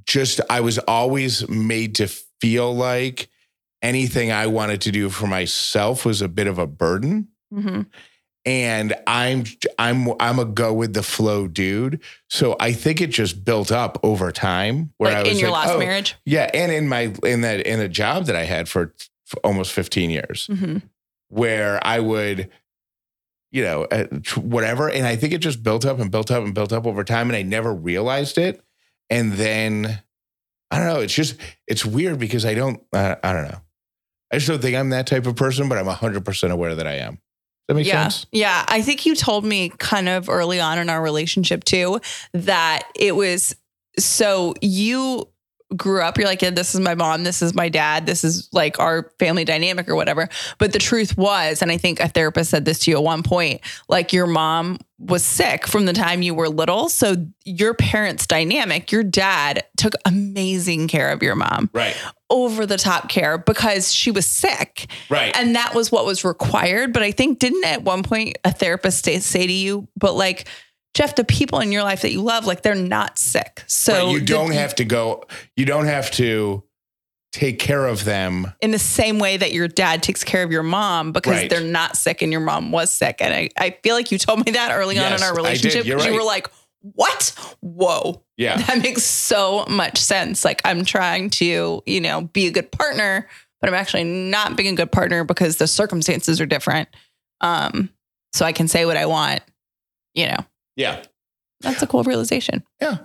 just 0.07 0.41
I 0.51 0.61
was 0.61 0.79
always 0.79 1.49
made 1.49 1.95
to 1.97 2.09
feel 2.41 2.75
like 2.75 3.29
anything 3.83 4.31
I 4.33 4.47
wanted 4.47 4.81
to 4.83 4.93
do 4.93 5.09
for 5.11 5.27
myself 5.27 6.05
was 6.05 6.23
a 6.23 6.29
bit 6.29 6.47
of 6.47 6.59
a 6.59 6.67
burden. 6.67 7.29
Mhm. 7.53 7.87
And 8.45 8.95
I'm 9.07 9.45
I'm 9.79 10.09
I'm 10.19 10.39
a 10.39 10.45
go 10.45 10.73
with 10.75 10.95
the 10.95 11.03
flow 11.03 11.47
dude. 11.47 12.01
So 12.29 12.57
I 12.59 12.73
think 12.73 13.01
it 13.01 13.11
just 13.11 13.45
built 13.45 13.71
up 13.71 14.01
over 14.03 14.33
time. 14.33 14.93
Where 14.99 15.17
I 15.17 15.23
was 15.23 15.33
in 15.33 15.39
your 15.39 15.51
like, 15.51 15.67
last 15.67 15.77
oh, 15.77 15.79
marriage. 15.79 16.17
yeah, 16.25 16.51
and 16.53 16.73
in 16.73 16.89
my 16.89 17.13
in 17.23 17.43
that 17.43 17.61
in 17.61 17.79
a 17.79 17.89
job 17.89 18.27
that 18.27 18.35
I 18.35 18.45
had 18.45 18.69
for, 18.69 18.95
for 19.27 19.39
almost 19.45 19.73
15 19.73 20.11
years, 20.11 20.47
hmm 20.47 20.79
where 21.33 21.81
I 21.83 21.99
would, 21.99 22.51
you 23.53 23.63
know, 23.63 23.85
uh, 23.85 24.05
whatever, 24.37 24.91
and 24.91 25.07
I 25.07 25.17
think 25.17 25.33
it 25.33 25.39
just 25.39 25.63
built 25.63 25.87
up 25.87 25.99
and 25.99 26.11
built 26.11 26.31
up 26.31 26.45
and 26.45 26.55
built 26.55 26.75
up 26.75 26.87
over 26.87 27.05
time, 27.05 27.31
and 27.31 27.37
I 27.37 27.41
never 27.41 27.73
realized 27.73 28.37
it. 28.37 28.63
And 29.09 29.33
then 29.33 30.03
I 30.71 30.79
don't 30.79 30.87
know. 30.87 31.01
It's 31.01 31.15
just 31.15 31.37
it's 31.67 31.87
weird 31.87 32.19
because 32.19 32.45
I 32.45 32.55
don't 32.55 32.83
I, 32.93 33.17
I 33.23 33.33
don't 33.33 33.49
know. 33.49 33.61
I 34.31 34.37
just 34.37 34.49
don't 34.49 34.61
think 34.61 34.77
I'm 34.77 34.91
that 34.91 35.07
type 35.07 35.27
of 35.27 35.37
person, 35.37 35.69
but 35.69 35.79
I'm 35.79 35.87
100 35.87 36.25
percent 36.25 36.53
aware 36.53 36.75
that 36.75 36.87
I 36.87 36.97
am. 36.97 37.19
That 37.73 37.81
make 37.81 37.87
yeah. 37.87 38.09
sense? 38.09 38.27
Yeah. 38.33 38.65
I 38.69 38.83
think 38.83 39.07
you 39.07 39.15
told 39.15 39.45
me 39.45 39.71
kind 39.71 40.09
of 40.09 40.29
early 40.29 40.61
on 40.61 40.79
in 40.79 40.91
our 40.91 41.03
relationship 41.03 41.65
too 41.65 42.01
that 42.33 42.83
it 42.95 43.17
was 43.17 43.57
so 43.99 44.55
you 44.61 45.29
grew 45.77 46.03
up, 46.03 46.19
you're 46.19 46.27
like, 46.27 46.43
yeah, 46.43 46.51
this 46.51 46.75
is 46.75 46.81
my 46.81 46.95
mom, 46.95 47.25
this 47.25 47.43
is 47.43 47.55
my 47.55 47.69
dad, 47.69 48.07
this 48.07 48.25
is 48.25 48.49
like 48.53 48.79
our 48.79 49.11
family 49.19 49.45
dynamic 49.45 49.89
or 49.89 49.95
whatever. 49.95 50.29
But 50.59 50.73
the 50.73 50.79
truth 50.79 51.17
was, 51.17 51.63
and 51.63 51.71
I 51.71 51.77
think 51.77 52.01
a 52.01 52.09
therapist 52.09 52.51
said 52.51 52.65
this 52.65 52.81
to 52.81 52.91
you 52.91 52.97
at 52.97 53.03
one 53.03 53.23
point, 53.23 53.61
like 53.89 54.13
your 54.13 54.27
mom 54.27 54.79
was 54.99 55.25
sick 55.25 55.67
from 55.67 55.85
the 55.87 55.93
time 55.93 56.23
you 56.23 56.33
were 56.35 56.49
little. 56.49 56.89
So 56.89 57.17
your 57.45 57.75
parents' 57.75 58.27
dynamic, 58.27 58.93
your 58.93 59.03
dad 59.03 59.65
took 59.77 59.95
amazing 60.05 60.87
care 60.89 61.11
of 61.11 61.23
your 61.23 61.35
mom, 61.35 61.71
Right. 61.73 61.97
over 62.31 62.67
the 62.67 62.79
top 62.79 63.09
care 63.09 63.37
because 63.37 63.93
she 63.93 64.11
was 64.13 64.27
sick. 64.27 64.87
Right. 65.11 65.37
And 65.37 65.57
that 65.57 65.75
was 65.75 65.91
what 65.91 66.07
was 66.07 66.25
required. 66.25 66.93
But 66.93 67.03
I 67.03 67.11
think, 67.11 67.41
didn't 67.41 67.65
at 67.65 67.83
one 67.83 68.03
point 68.05 68.39
a 68.45 68.53
therapist 68.53 69.05
say, 69.05 69.19
say 69.19 69.47
to 69.47 69.53
you, 69.53 69.89
but 69.97 70.15
like, 70.15 70.47
Jeff, 70.95 71.15
the 71.15 71.25
people 71.25 71.61
in 71.61 71.73
your 71.73 71.83
life 71.83 72.03
that 72.03 72.13
you 72.13 72.21
love, 72.21 72.45
like 72.47 72.63
they're 72.63 72.75
not 72.75 73.19
sick. 73.19 73.65
So 73.67 73.93
Right. 74.07 74.13
you 74.13 74.21
don't 74.21 74.53
have 74.53 74.75
to 74.77 74.85
go. 74.85 75.25
You 75.57 75.65
don't 75.65 75.87
have 75.87 76.11
to 76.13 76.65
take 77.33 77.59
care 77.59 77.87
of 77.87 78.05
them. 78.05 78.53
in 78.61 78.73
the 78.73 78.79
same 78.79 79.19
way 79.19 79.39
that 79.39 79.53
your 79.53 79.67
dad 79.67 80.03
takes 80.03 80.23
care 80.23 80.43
of 80.43 80.53
your 80.53 80.63
mom 80.63 81.13
because 81.13 81.33
Right. 81.33 81.49
they're 81.51 81.63
not 81.63 81.97
sick 81.97 82.21
and 82.21 82.31
your 82.31 82.43
mom 82.43 82.71
was 82.73 82.91
sick. 82.93 83.17
And 83.23 83.33
I, 83.33 83.49
I 83.57 83.77
feel 83.83 83.95
like 83.95 84.13
you 84.13 84.19
told 84.19 84.45
me 84.45 84.53
that 84.53 84.71
early 84.71 84.99
on 84.99 85.15
in 85.15 85.23
our 85.23 85.35
relationship. 85.35 85.87
You 85.87 85.97
right. 85.97 86.13
were 86.13 86.23
like, 86.23 86.49
what? 86.83 87.33
Whoa. 87.61 88.23
Yeah. 88.37 88.59
That 88.59 88.83
makes 88.83 89.05
so 89.05 89.65
much 89.67 89.97
sense. 89.99 90.45
Like 90.45 90.61
I'm 90.67 90.85
trying 90.85 91.31
to, 91.31 91.83
you 91.87 92.01
know, 92.03 92.21
be 92.23 92.49
a 92.49 92.51
good 92.51 92.71
partner, 92.71 93.27
but 93.63 93.69
I'm 93.71 93.75
actually 93.75 94.05
not 94.05 94.57
being 94.57 94.75
a 94.75 94.77
good 94.77 94.93
partner 94.93 95.25
because 95.25 95.57
the 95.57 95.67
circumstances 95.67 96.39
are 96.39 96.47
different. 96.47 96.91
Um, 97.41 97.89
so 98.35 98.45
I 98.45 98.53
can 98.53 98.69
say 98.69 98.85
what 98.85 98.99
I 98.99 99.07
want, 99.07 99.41
you 100.15 100.27
know. 100.27 100.37
Yeah. 100.77 101.03
That's 101.61 101.83
a 101.83 101.87
cool 101.87 102.03
realization. 102.03 102.65
Yeah. 102.81 102.99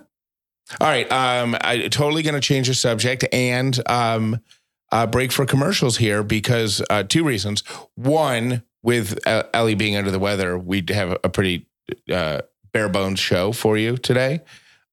All 0.80 0.88
right. 0.88 1.10
Um, 1.10 1.56
I 1.60 1.88
totally 1.88 2.22
going 2.22 2.34
to 2.34 2.40
change 2.40 2.68
the 2.68 2.74
subject 2.74 3.24
and 3.32 3.80
um, 3.88 4.40
uh, 4.92 5.06
break 5.06 5.32
for 5.32 5.46
commercials 5.46 5.96
here 5.96 6.22
because 6.22 6.82
uh, 6.90 7.04
two 7.04 7.24
reasons. 7.24 7.62
One, 7.94 8.62
with 8.82 9.26
uh, 9.26 9.44
Ellie 9.52 9.74
being 9.74 9.96
under 9.96 10.10
the 10.10 10.18
weather, 10.18 10.58
we'd 10.58 10.90
have 10.90 11.16
a 11.24 11.28
pretty 11.28 11.66
uh, 12.12 12.42
bare 12.72 12.88
bones 12.88 13.18
show 13.18 13.52
for 13.52 13.76
you 13.76 13.96
today. 13.96 14.40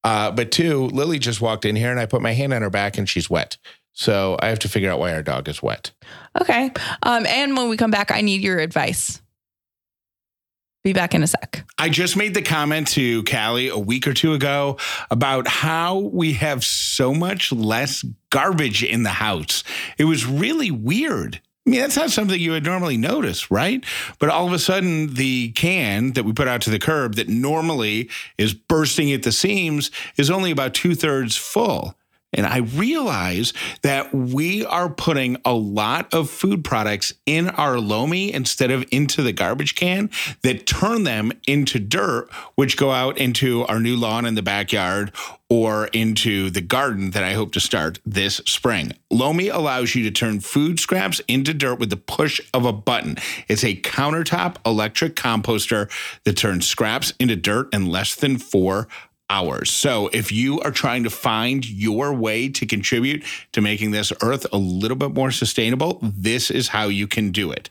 Uh, 0.04 0.32
but 0.32 0.52
two, 0.52 0.86
Lily 0.88 1.20
just 1.20 1.42
walked 1.42 1.66
in 1.66 1.76
here 1.76 1.92
and 1.92 2.00
I 2.00 2.06
put 2.06 2.22
my 2.22 2.34
hand 2.34 2.54
on 2.54 2.62
her 2.62 2.70
back 2.70 2.98
and 2.98 3.10
she's 3.10 3.30
wet. 3.30 3.58
So 3.94 4.38
I 4.40 4.48
have 4.48 4.60
to 4.60 4.70
figure 4.70 4.92
out 4.92 5.00
why 5.00 5.14
our 5.14 5.24
dog 5.24 5.48
is 5.48 5.64
wet. 5.64 5.92
Okay. 6.40 6.72
Um, 7.04 7.26
and 7.26 7.56
when 7.56 7.70
we 7.70 7.78
come 7.78 7.92
back, 7.92 8.12
I 8.12 8.22
need 8.22 8.42
your 8.42 8.60
advice. 8.60 9.22
Be 10.86 10.94
back 10.94 11.16
in 11.16 11.24
a 11.24 11.28
sec. 11.28 11.66
I 11.80 11.90
just 11.90 12.16
made 12.16 12.36
the 12.36 12.44
comment 12.44 12.90
to 12.90 13.24
Callie 13.24 13.70
a 13.70 13.78
week 13.78 14.08
or 14.08 14.14
two 14.14 14.34
ago 14.36 14.78
about 15.10 15.48
how 15.48 15.98
we 15.98 16.34
have 16.34 16.64
so 16.64 17.12
much 17.12 17.52
less 17.52 18.06
garbage 18.30 18.84
in 18.84 19.02
the 19.02 19.10
house. 19.10 19.64
It 19.98 20.04
was 20.04 20.28
really 20.28 20.70
weird. 20.70 21.42
I 21.66 21.72
mean, 21.72 21.80
that's 21.80 21.96
not 21.96 22.12
something 22.12 22.40
you 22.40 22.52
would 22.52 22.66
normally 22.66 22.98
notice, 22.98 23.50
right? 23.50 23.84
But 24.20 24.30
all 24.30 24.46
of 24.46 24.54
a 24.54 24.60
sudden, 24.60 25.16
the 25.16 25.54
can 25.54 26.14
that 26.14 26.24
we 26.24 26.34
put 26.34 26.48
out 26.48 26.62
to 26.62 26.70
the 26.70 26.78
curb 26.78 27.16
that 27.16 27.30
normally 27.30 28.12
is 28.38 28.54
bursting 28.54 29.12
at 29.12 29.24
the 29.24 29.32
seams 29.32 29.90
is 30.18 30.30
only 30.30 30.52
about 30.52 30.76
two 30.76 30.94
thirds 30.94 31.36
full. 31.36 31.96
And 32.36 32.46
I 32.46 32.58
realize 32.58 33.54
that 33.82 34.14
we 34.14 34.66
are 34.66 34.90
putting 34.90 35.38
a 35.44 35.54
lot 35.54 36.14
of 36.14 36.30
food 36.30 36.64
products 36.64 37.14
in 37.26 37.50
our 37.50 37.80
Lomi 37.80 38.32
instead 38.32 38.72
of 38.72 38.86
into 38.92 39.24
the 39.24 39.34
garbage 39.34 39.76
can 39.76 40.10
that 40.44 40.68
turn 40.68 41.04
them 41.04 41.32
into 41.48 41.80
dirt, 41.80 42.30
which 42.56 42.78
go 42.78 42.92
out 42.92 43.18
into 43.18 43.66
our 43.66 43.80
new 43.80 43.96
lawn 43.96 44.26
in 44.26 44.36
the 44.36 44.44
backyard 44.44 45.12
or 45.50 45.88
into 45.88 46.50
the 46.50 46.62
garden 46.62 47.12
that 47.12 47.24
I 47.24 47.34
hope 47.34 47.52
to 47.54 47.60
start 47.60 48.00
this 48.06 48.38
spring. 48.46 48.94
Lomi 49.12 49.48
allows 49.48 49.94
you 49.94 50.04
to 50.04 50.12
turn 50.12 50.40
food 50.40 50.80
scraps 50.80 51.22
into 51.28 51.54
dirt 51.54 51.80
with 51.80 51.92
the 51.92 51.98
push 51.98 52.42
of 52.54 52.66
a 52.66 52.74
button. 52.74 53.18
It's 53.48 53.64
a 53.64 53.76
countertop 53.76 54.58
electric 54.66 55.16
composter 55.16 55.90
that 56.24 56.38
turns 56.38 56.68
scraps 56.68 57.14
into 57.20 57.36
dirt 57.36 57.74
in 57.74 57.86
less 57.86 58.16
than 58.16 58.38
four 58.38 58.88
hours. 59.30 59.72
So 59.72 60.10
if 60.14 60.32
you 60.32 60.60
are 60.62 60.72
trying 60.72 61.04
to 61.04 61.10
find 61.10 61.68
your 61.68 62.14
way 62.14 62.50
to 62.50 62.66
contribute 62.66 63.24
to 63.54 63.62
making 63.62 63.92
this 63.92 64.14
earth 64.22 64.46
a 64.54 64.58
little 64.58 64.98
bit 64.98 65.14
more 65.14 65.32
sustainable, 65.32 66.00
this 66.02 66.52
is 66.52 66.68
how 66.70 66.86
you 66.90 67.08
can 67.08 67.32
do 67.32 67.52
it. 67.52 67.70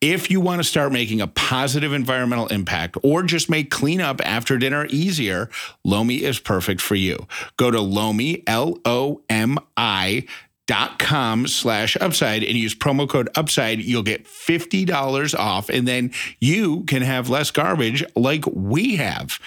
If 0.00 0.30
you 0.30 0.40
want 0.40 0.60
to 0.60 0.64
start 0.64 0.92
making 0.92 1.20
a 1.20 1.26
positive 1.26 1.92
environmental 1.92 2.48
impact 2.48 2.96
or 3.02 3.22
just 3.22 3.48
make 3.48 3.70
cleanup 3.70 4.20
after 4.26 4.58
dinner 4.58 4.86
easier, 4.90 5.48
Lomi 5.84 6.24
is 6.24 6.38
perfect 6.38 6.80
for 6.80 6.96
you. 6.96 7.26
Go 7.56 7.70
to 7.70 7.80
Lomi, 7.80 8.42
L 8.46 8.78
O 8.84 9.22
M 9.28 9.58
I 9.76 10.26
dot 10.66 10.98
com 10.98 11.46
slash 11.46 11.96
upside 12.00 12.42
and 12.42 12.56
use 12.56 12.74
promo 12.74 13.08
code 13.08 13.28
upside 13.36 13.80
you'll 13.80 14.02
get 14.02 14.26
$50 14.26 15.38
off. 15.38 15.68
And 15.68 15.86
then 15.86 16.12
you 16.40 16.84
can 16.84 17.02
have 17.02 17.28
less 17.28 17.50
garbage 17.50 18.04
like 18.14 18.44
we 18.46 18.96
have. 18.96 19.38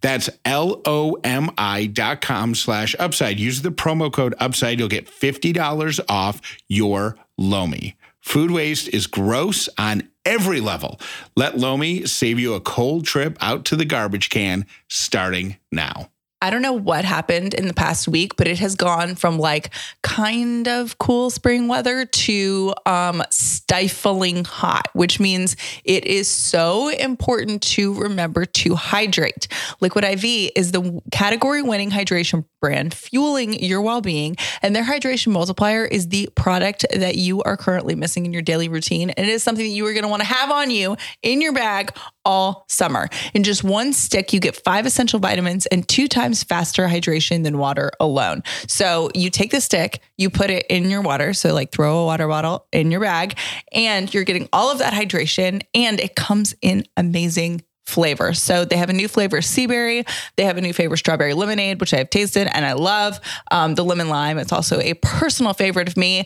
That's 0.00 0.28
l-o-m-i 0.44 1.86
dot 1.86 2.20
com 2.20 2.54
slash 2.54 2.94
upside. 2.98 3.38
Use 3.38 3.62
the 3.62 3.70
promo 3.70 4.12
code 4.12 4.34
upside 4.38 4.78
you'll 4.78 4.88
get 4.88 5.06
$50 5.06 6.00
off 6.08 6.40
your 6.68 7.16
lomi. 7.38 7.96
Food 8.20 8.50
waste 8.50 8.88
is 8.88 9.06
gross 9.06 9.68
on 9.76 10.08
every 10.24 10.60
level. 10.60 10.98
Let 11.36 11.58
lomi 11.58 12.06
save 12.06 12.38
you 12.38 12.54
a 12.54 12.60
cold 12.60 13.04
trip 13.04 13.36
out 13.40 13.66
to 13.66 13.76
the 13.76 13.84
garbage 13.84 14.30
can 14.30 14.64
starting 14.88 15.58
now 15.70 16.08
I 16.44 16.50
don't 16.50 16.60
know 16.60 16.74
what 16.74 17.06
happened 17.06 17.54
in 17.54 17.68
the 17.68 17.72
past 17.72 18.06
week, 18.06 18.36
but 18.36 18.46
it 18.46 18.58
has 18.58 18.76
gone 18.76 19.14
from 19.14 19.38
like 19.38 19.70
kind 20.02 20.68
of 20.68 20.98
cool 20.98 21.30
spring 21.30 21.68
weather 21.68 22.04
to 22.04 22.74
um, 22.84 23.22
stifling 23.30 24.44
hot, 24.44 24.90
which 24.92 25.18
means 25.18 25.56
it 25.84 26.04
is 26.04 26.28
so 26.28 26.88
important 26.88 27.62
to 27.62 27.94
remember 27.94 28.44
to 28.44 28.74
hydrate. 28.74 29.48
Liquid 29.80 30.04
IV 30.04 30.52
is 30.54 30.72
the 30.72 31.00
category 31.10 31.62
winning 31.62 31.90
hydration 31.90 32.44
brand 32.60 32.92
fueling 32.92 33.54
your 33.62 33.80
well 33.80 34.02
being, 34.02 34.36
and 34.60 34.76
their 34.76 34.84
hydration 34.84 35.28
multiplier 35.28 35.86
is 35.86 36.08
the 36.08 36.28
product 36.34 36.84
that 36.94 37.14
you 37.14 37.42
are 37.44 37.56
currently 37.56 37.94
missing 37.94 38.26
in 38.26 38.34
your 38.34 38.42
daily 38.42 38.68
routine. 38.68 39.08
And 39.08 39.26
it 39.26 39.32
is 39.32 39.42
something 39.42 39.64
that 39.64 39.74
you 39.74 39.86
are 39.86 39.94
going 39.94 40.02
to 40.02 40.10
want 40.10 40.20
to 40.20 40.28
have 40.28 40.50
on 40.50 40.70
you 40.70 40.98
in 41.22 41.40
your 41.40 41.54
bag 41.54 41.90
all 42.24 42.64
summer. 42.68 43.08
In 43.34 43.44
just 43.44 43.64
one 43.64 43.92
stick, 43.92 44.32
you 44.32 44.40
get 44.40 44.56
five 44.64 44.86
essential 44.86 45.18
vitamins 45.18 45.66
and 45.66 45.86
two 45.86 46.08
times 46.08 46.42
faster 46.42 46.86
hydration 46.86 47.44
than 47.44 47.58
water 47.58 47.90
alone. 48.00 48.42
So 48.66 49.10
you 49.14 49.30
take 49.30 49.50
the 49.50 49.60
stick, 49.60 50.00
you 50.16 50.30
put 50.30 50.50
it 50.50 50.66
in 50.68 50.90
your 50.90 51.02
water. 51.02 51.34
So, 51.34 51.52
like, 51.52 51.72
throw 51.72 51.98
a 51.98 52.06
water 52.06 52.28
bottle 52.28 52.66
in 52.72 52.90
your 52.90 53.00
bag, 53.00 53.36
and 53.72 54.12
you're 54.12 54.24
getting 54.24 54.48
all 54.52 54.70
of 54.70 54.78
that 54.78 54.92
hydration, 54.92 55.62
and 55.74 56.00
it 56.00 56.16
comes 56.16 56.54
in 56.62 56.84
amazing 56.96 57.62
flavor. 57.86 58.32
So 58.32 58.64
they 58.64 58.76
have 58.76 58.88
a 58.88 58.94
new 58.94 59.08
flavor 59.08 59.42
sea 59.42 59.66
berry. 59.66 60.04
They 60.36 60.44
have 60.44 60.56
a 60.56 60.60
new 60.60 60.72
flavor 60.72 60.96
strawberry 60.96 61.34
lemonade, 61.34 61.80
which 61.80 61.92
I 61.92 61.98
have 61.98 62.10
tasted 62.10 62.48
and 62.54 62.64
I 62.64 62.72
love. 62.72 63.20
Um, 63.50 63.74
the 63.74 63.84
lemon 63.84 64.08
lime. 64.08 64.38
It's 64.38 64.52
also 64.52 64.80
a 64.80 64.94
personal 64.94 65.52
favorite 65.52 65.88
of 65.88 65.96
me 65.96 66.24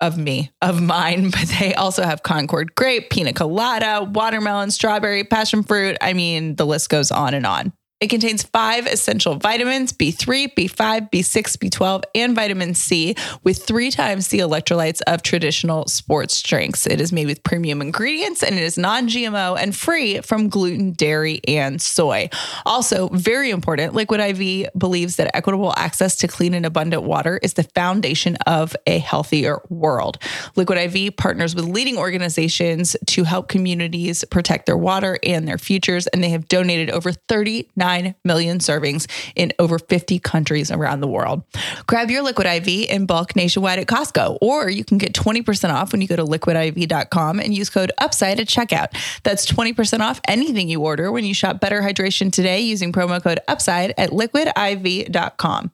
of 0.00 0.18
me, 0.18 0.50
of 0.62 0.80
mine, 0.80 1.30
but 1.30 1.48
they 1.58 1.74
also 1.74 2.02
have 2.02 2.22
Concord 2.22 2.74
grape, 2.74 3.10
pina 3.10 3.32
colada, 3.32 4.08
watermelon, 4.10 4.70
strawberry, 4.70 5.24
passion 5.24 5.62
fruit. 5.62 5.96
I 6.00 6.12
mean, 6.12 6.56
the 6.56 6.66
list 6.66 6.88
goes 6.88 7.10
on 7.10 7.34
and 7.34 7.46
on. 7.46 7.72
It 7.98 8.10
contains 8.10 8.42
five 8.42 8.86
essential 8.86 9.36
vitamins 9.36 9.90
B3, 9.90 10.52
B5, 10.52 11.10
B6, 11.10 11.56
B12, 11.56 12.02
and 12.14 12.34
vitamin 12.34 12.74
C, 12.74 13.14
with 13.42 13.64
three 13.64 13.90
times 13.90 14.28
the 14.28 14.40
electrolytes 14.40 15.00
of 15.06 15.22
traditional 15.22 15.86
sports 15.86 16.42
drinks. 16.42 16.86
It 16.86 17.00
is 17.00 17.10
made 17.10 17.26
with 17.26 17.42
premium 17.42 17.80
ingredients 17.80 18.42
and 18.42 18.54
it 18.54 18.62
is 18.62 18.76
non 18.76 19.08
GMO 19.08 19.58
and 19.58 19.74
free 19.74 20.20
from 20.20 20.50
gluten, 20.50 20.92
dairy, 20.92 21.40
and 21.48 21.80
soy. 21.80 22.28
Also, 22.66 23.08
very 23.08 23.48
important, 23.48 23.94
Liquid 23.94 24.20
IV 24.20 24.68
believes 24.76 25.16
that 25.16 25.34
equitable 25.34 25.72
access 25.78 26.16
to 26.16 26.28
clean 26.28 26.52
and 26.52 26.66
abundant 26.66 27.02
water 27.02 27.40
is 27.42 27.54
the 27.54 27.62
foundation 27.62 28.36
of 28.46 28.76
a 28.86 28.98
healthier 28.98 29.62
world. 29.70 30.18
Liquid 30.54 30.76
IV 30.76 31.16
partners 31.16 31.54
with 31.54 31.64
leading 31.64 31.96
organizations 31.96 32.94
to 33.06 33.24
help 33.24 33.48
communities 33.48 34.22
protect 34.24 34.66
their 34.66 34.76
water 34.76 35.18
and 35.22 35.48
their 35.48 35.56
futures, 35.56 36.06
and 36.08 36.22
they 36.22 36.28
have 36.28 36.46
donated 36.46 36.90
over 36.90 37.10
39 37.10 37.85
million 38.24 38.58
servings 38.58 39.06
in 39.34 39.52
over 39.58 39.78
50 39.78 40.18
countries 40.18 40.70
around 40.70 41.00
the 41.00 41.08
world. 41.08 41.42
Grab 41.86 42.10
your 42.10 42.22
Liquid 42.22 42.46
IV 42.46 42.90
in 42.90 43.06
bulk 43.06 43.36
nationwide 43.36 43.78
at 43.78 43.86
Costco, 43.86 44.38
or 44.40 44.68
you 44.68 44.84
can 44.84 44.98
get 44.98 45.12
20% 45.12 45.70
off 45.72 45.92
when 45.92 46.00
you 46.00 46.08
go 46.08 46.16
to 46.16 46.24
liquidiv.com 46.24 47.40
and 47.40 47.54
use 47.54 47.70
code 47.70 47.92
UPSIDE 48.00 48.40
at 48.40 48.48
checkout. 48.48 48.88
That's 49.22 49.46
20% 49.46 50.00
off 50.00 50.20
anything 50.26 50.68
you 50.68 50.82
order 50.82 51.12
when 51.12 51.24
you 51.24 51.34
shop 51.34 51.60
Better 51.60 51.82
Hydration 51.82 52.32
today 52.32 52.60
using 52.60 52.92
promo 52.92 53.22
code 53.22 53.40
UPSIDE 53.48 53.94
at 53.96 54.10
liquidiv.com. 54.10 55.70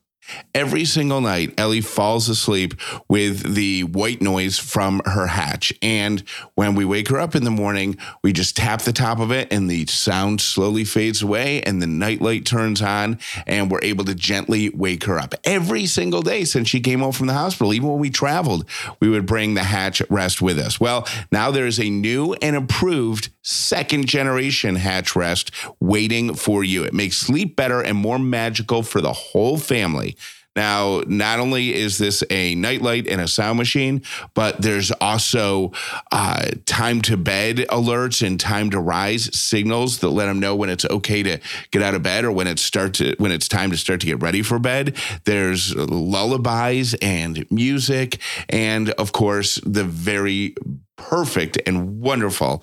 Every 0.54 0.84
single 0.84 1.20
night, 1.20 1.54
Ellie 1.58 1.80
falls 1.80 2.28
asleep 2.28 2.74
with 3.08 3.54
the 3.54 3.84
white 3.84 4.22
noise 4.22 4.58
from 4.58 5.00
her 5.04 5.26
hatch. 5.26 5.72
And 5.82 6.22
when 6.54 6.74
we 6.74 6.84
wake 6.84 7.08
her 7.08 7.18
up 7.18 7.34
in 7.34 7.44
the 7.44 7.50
morning, 7.50 7.96
we 8.22 8.32
just 8.32 8.56
tap 8.56 8.82
the 8.82 8.92
top 8.92 9.18
of 9.18 9.32
it 9.32 9.52
and 9.52 9.68
the 9.68 9.86
sound 9.86 10.40
slowly 10.40 10.84
fades 10.84 11.22
away 11.22 11.62
and 11.62 11.80
the 11.82 11.86
nightlight 11.86 12.44
turns 12.44 12.82
on 12.82 13.18
and 13.46 13.70
we're 13.70 13.82
able 13.82 14.04
to 14.04 14.14
gently 14.14 14.68
wake 14.70 15.04
her 15.04 15.18
up. 15.18 15.34
Every 15.44 15.86
single 15.86 16.22
day 16.22 16.44
since 16.44 16.68
she 16.68 16.80
came 16.80 17.00
home 17.00 17.12
from 17.12 17.26
the 17.26 17.32
hospital, 17.32 17.74
even 17.74 17.88
when 17.88 17.98
we 17.98 18.10
traveled, 18.10 18.64
we 19.00 19.08
would 19.08 19.26
bring 19.26 19.54
the 19.54 19.64
hatch 19.64 20.02
rest 20.10 20.40
with 20.40 20.58
us. 20.58 20.78
Well, 20.78 21.06
now 21.30 21.50
there's 21.50 21.80
a 21.80 21.90
new 21.90 22.34
and 22.34 22.54
improved 22.54 23.30
second 23.42 24.06
generation 24.06 24.76
hatch 24.76 25.16
rest 25.16 25.50
waiting 25.80 26.34
for 26.34 26.62
you. 26.62 26.84
It 26.84 26.94
makes 26.94 27.16
sleep 27.16 27.56
better 27.56 27.80
and 27.80 27.96
more 27.98 28.18
magical 28.18 28.82
for 28.82 29.00
the 29.00 29.12
whole 29.12 29.58
family. 29.58 30.11
Now, 30.54 31.02
not 31.06 31.38
only 31.38 31.74
is 31.74 31.96
this 31.98 32.22
a 32.28 32.54
nightlight 32.54 33.06
and 33.06 33.20
a 33.20 33.28
sound 33.28 33.58
machine, 33.58 34.02
but 34.34 34.60
there's 34.60 34.90
also 34.92 35.72
uh, 36.10 36.50
time 36.66 37.00
to 37.02 37.16
bed 37.16 37.58
alerts 37.70 38.24
and 38.26 38.38
time 38.38 38.70
to 38.70 38.80
rise 38.80 39.34
signals 39.38 39.98
that 40.00 40.10
let 40.10 40.26
them 40.26 40.40
know 40.40 40.54
when 40.54 40.68
it's 40.68 40.84
okay 40.84 41.22
to 41.22 41.40
get 41.70 41.82
out 41.82 41.94
of 41.94 42.02
bed 42.02 42.24
or 42.24 42.32
when 42.32 42.46
it's 42.46 42.62
start 42.62 42.94
to 42.94 43.14
when 43.18 43.32
it's 43.32 43.48
time 43.48 43.70
to 43.70 43.76
start 43.76 44.00
to 44.00 44.06
get 44.06 44.20
ready 44.20 44.42
for 44.42 44.58
bed. 44.58 44.96
There's 45.24 45.74
lullabies 45.74 46.94
and 47.00 47.50
music, 47.50 48.18
and 48.48 48.90
of 48.90 49.12
course, 49.12 49.58
the 49.64 49.84
very 49.84 50.54
perfect 50.96 51.58
and 51.66 52.00
wonderful 52.00 52.62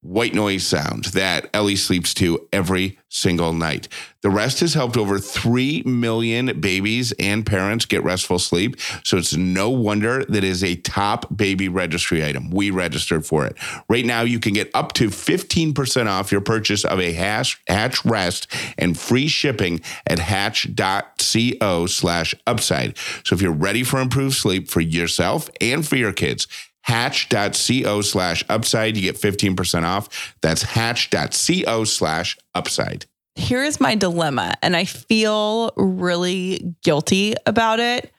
white 0.00 0.34
noise 0.34 0.66
sound 0.66 1.06
that 1.06 1.50
Ellie 1.52 1.76
sleeps 1.76 2.14
to 2.14 2.46
every 2.52 2.98
single 3.08 3.52
night. 3.52 3.88
The 4.20 4.30
rest 4.30 4.60
has 4.60 4.74
helped 4.74 4.96
over 4.96 5.18
3 5.18 5.82
million 5.84 6.60
babies 6.60 7.12
and 7.18 7.46
parents 7.46 7.84
get 7.84 8.02
restful 8.04 8.38
sleep. 8.38 8.76
So 9.04 9.16
it's 9.16 9.34
no 9.34 9.70
wonder 9.70 10.24
that 10.26 10.44
is 10.44 10.62
a 10.62 10.76
top 10.76 11.36
baby 11.36 11.68
registry 11.68 12.24
item. 12.24 12.50
We 12.50 12.70
registered 12.70 13.24
for 13.24 13.46
it. 13.46 13.56
Right 13.88 14.04
now, 14.04 14.22
you 14.22 14.40
can 14.40 14.52
get 14.52 14.70
up 14.74 14.92
to 14.94 15.08
15% 15.08 16.06
off 16.06 16.30
your 16.30 16.40
purchase 16.40 16.84
of 16.84 17.00
a 17.00 17.12
Hatch, 17.12 17.60
hatch 17.66 18.04
Rest 18.04 18.52
and 18.76 18.98
free 18.98 19.28
shipping 19.28 19.80
at 20.06 20.18
hatch.co 20.18 21.86
slash 21.86 22.34
upside. 22.46 22.96
So 23.24 23.34
if 23.34 23.42
you're 23.42 23.52
ready 23.52 23.82
for 23.82 24.00
improved 24.00 24.36
sleep 24.36 24.68
for 24.68 24.80
yourself 24.80 25.48
and 25.60 25.86
for 25.86 25.96
your 25.96 26.12
kids, 26.12 26.46
hatch.co 26.88 28.00
slash 28.00 28.42
upside. 28.48 28.96
You 28.96 29.02
get 29.02 29.16
15% 29.16 29.82
off. 29.82 30.34
That's 30.40 30.62
hatch.co 30.62 31.84
slash 31.84 32.38
upside. 32.54 33.04
Here 33.34 33.62
is 33.62 33.78
my 33.78 33.94
dilemma, 33.94 34.54
and 34.62 34.74
I 34.74 34.86
feel 34.86 35.70
really 35.76 36.74
guilty 36.82 37.34
about 37.44 37.78
it. 37.78 38.10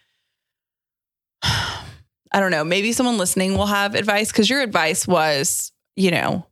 I 1.43 2.39
don't 2.39 2.51
know. 2.51 2.63
Maybe 2.63 2.91
someone 2.93 3.17
listening 3.17 3.57
will 3.57 3.65
have 3.65 3.95
advice 3.95 4.31
because 4.31 4.49
your 4.49 4.61
advice 4.61 5.07
was, 5.07 5.71
you 5.95 6.11
know, 6.11 6.45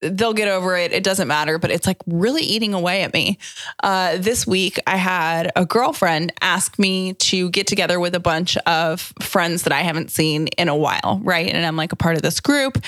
they'll 0.00 0.34
get 0.34 0.48
over 0.48 0.76
it. 0.76 0.92
It 0.92 1.02
doesn't 1.02 1.28
matter, 1.28 1.58
but 1.58 1.70
it's 1.70 1.86
like 1.86 1.98
really 2.06 2.42
eating 2.42 2.74
away 2.74 3.02
at 3.02 3.12
me. 3.12 3.38
Uh, 3.82 4.16
this 4.18 4.46
week, 4.46 4.78
I 4.86 4.96
had 4.96 5.50
a 5.56 5.66
girlfriend 5.66 6.32
ask 6.40 6.78
me 6.78 7.14
to 7.14 7.50
get 7.50 7.66
together 7.66 7.98
with 7.98 8.14
a 8.14 8.20
bunch 8.20 8.56
of 8.58 9.12
friends 9.20 9.64
that 9.64 9.72
I 9.72 9.82
haven't 9.82 10.10
seen 10.10 10.48
in 10.48 10.68
a 10.68 10.76
while, 10.76 11.20
right? 11.22 11.52
And 11.52 11.66
I'm 11.66 11.76
like 11.76 11.92
a 11.92 11.96
part 11.96 12.16
of 12.16 12.22
this 12.22 12.40
group, 12.40 12.78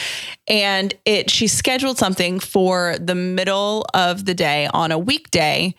and 0.47 0.95
it 1.05 1.31
she 1.31 1.49
scheduled 1.49 1.99
something 1.99 2.39
for 2.39 2.97
the 3.01 3.15
middle 3.15 3.87
of 3.95 4.25
the 4.25 4.35
day 4.35 4.69
on 4.73 4.93
a 4.93 4.99
weekday, 4.99 5.75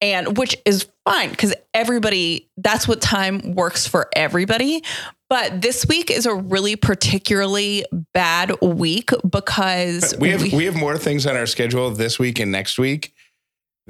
and 0.00 0.38
which 0.38 0.56
is 0.64 0.88
fine 1.04 1.30
because 1.30 1.54
everybody 1.74 2.48
that's 2.56 2.88
what 2.88 3.00
time 3.00 3.54
works 3.54 3.86
for 3.86 4.08
everybody 4.14 4.82
but 5.30 5.62
this 5.62 5.86
week 5.86 6.10
is 6.10 6.26
a 6.26 6.34
really 6.34 6.76
particularly 6.76 7.86
bad 8.12 8.60
week 8.60 9.10
because 9.30 10.14
we 10.18 10.28
have 10.30 10.42
we, 10.42 10.50
we 10.50 10.64
have 10.66 10.76
more 10.76 10.98
things 10.98 11.26
on 11.26 11.36
our 11.36 11.46
schedule 11.46 11.90
this 11.90 12.18
week 12.18 12.38
and 12.38 12.52
next 12.52 12.78
week 12.78 13.14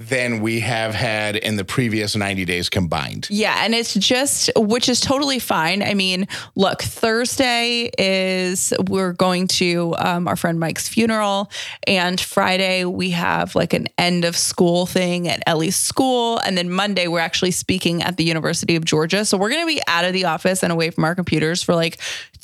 than 0.01 0.41
we 0.41 0.61
have 0.61 0.95
had 0.95 1.37
in 1.37 1.57
the 1.57 1.65
previous 1.65 2.17
90 2.17 2.47
days 2.47 2.71
combined. 2.71 3.27
Yeah, 3.29 3.63
and 3.63 3.75
it's 3.75 3.93
just 3.93 4.51
which 4.57 4.89
is 4.89 4.99
totally 4.99 5.39
fine. 5.39 5.83
I 5.83 5.93
mean, 5.93 6.27
look, 6.55 6.81
Thursday 6.83 7.91
is 7.99 8.73
we're 8.89 9.13
going 9.13 9.47
to 9.49 9.95
um, 9.99 10.27
our 10.27 10.37
friend 10.37 10.59
Mike's 10.59 10.89
funeral, 10.89 11.51
and 11.87 12.19
Friday 12.19 12.87
we 12.87 13.11
have 13.11 13.55
like 13.55 13.75
an 13.75 13.89
end 13.99 14.25
of 14.25 14.39
school 14.39 14.87
thing 14.87 15.29
at 15.29 15.43
Ellie's 15.47 15.77
school, 15.77 16.39
and 16.39 16.57
then 16.57 16.71
Monday 16.71 17.07
we're 17.07 17.21
actually 17.21 17.51
speaking 17.51 18.03
at 18.03 18.17
the 18.17 18.25
University 18.25 18.77
of 18.77 18.87
Georgia. 18.87 19.27
So 19.27 19.37
we're 19.37 19.51
going 19.51 19.63
to 19.63 19.75
be 19.75 19.83
out 19.87 20.07
of 20.07 20.15
the 20.15 20.25
office 20.25 20.63
and 20.63 20.73
away 20.73 20.91
from 20.91 21.05
our 21.05 21.15
computers 21.15 21.63
for 21.63 21.75
like 21.75 21.99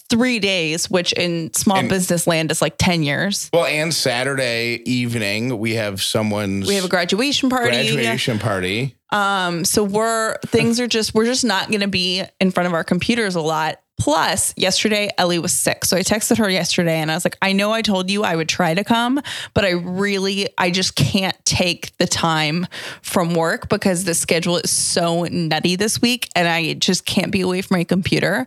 three 0.09 0.38
days, 0.38 0.88
which 0.90 1.12
in 1.12 1.53
small 1.55 1.79
And- 1.79 1.88
business 1.88 2.27
land 2.27 2.51
is 2.51 2.61
like 2.62 2.75
10 2.79 3.03
years. 3.03 3.51
Well, 3.53 3.64
and 3.66 3.92
Saturday 3.95 4.83
evening 4.85 5.59
we 5.59 5.75
have 5.75 6.03
someone's 6.03 6.66
We 6.69 6.75
have 6.77 6.85
a 6.85 6.88
graduation 6.88 7.51
party. 7.51 7.71
graduation 7.92 8.38
party. 8.38 8.95
Um, 9.11 9.64
so 9.64 9.85
we're 9.85 10.37
things 10.47 10.81
are 10.81 10.88
just 10.88 11.14
we're 11.14 11.25
just 11.27 11.45
not 11.45 11.71
gonna 11.71 11.88
be 11.88 12.23
in 12.40 12.51
front 12.51 12.66
of 12.66 12.75
our 12.75 12.85
computers 12.85 13.35
a 13.37 13.40
lot. 13.40 13.79
Plus, 13.98 14.52
yesterday 14.56 15.11
Ellie 15.16 15.38
was 15.38 15.52
sick. 15.52 15.85
So 15.85 15.96
I 15.96 16.00
texted 16.00 16.37
her 16.37 16.50
yesterday 16.50 17.00
and 17.00 17.11
I 17.11 17.14
was 17.14 17.24
like, 17.24 17.38
I 17.40 17.52
know 17.52 17.72
I 17.72 17.80
told 17.80 18.11
you 18.11 18.24
I 18.24 18.37
would 18.37 18.48
try 18.48 18.74
to 18.74 18.85
come, 18.85 19.20
but 19.54 19.64
I 19.64 19.70
really 19.70 20.48
I 20.59 20.70
just 20.70 20.96
can't 20.96 21.37
take 21.46 21.96
the 21.96 22.06
time 22.06 22.66
from 23.00 23.35
work 23.35 23.70
because 23.70 24.04
the 24.04 24.14
schedule 24.14 24.59
is 24.59 24.70
so 24.70 25.24
nutty 25.24 25.76
this 25.76 26.02
week 26.02 26.28
and 26.37 26.46
I 26.46 26.74
just 26.74 27.06
can't 27.06 27.32
be 27.32 27.40
away 27.40 27.62
from 27.62 27.78
my 27.78 27.85
computer. 27.85 28.46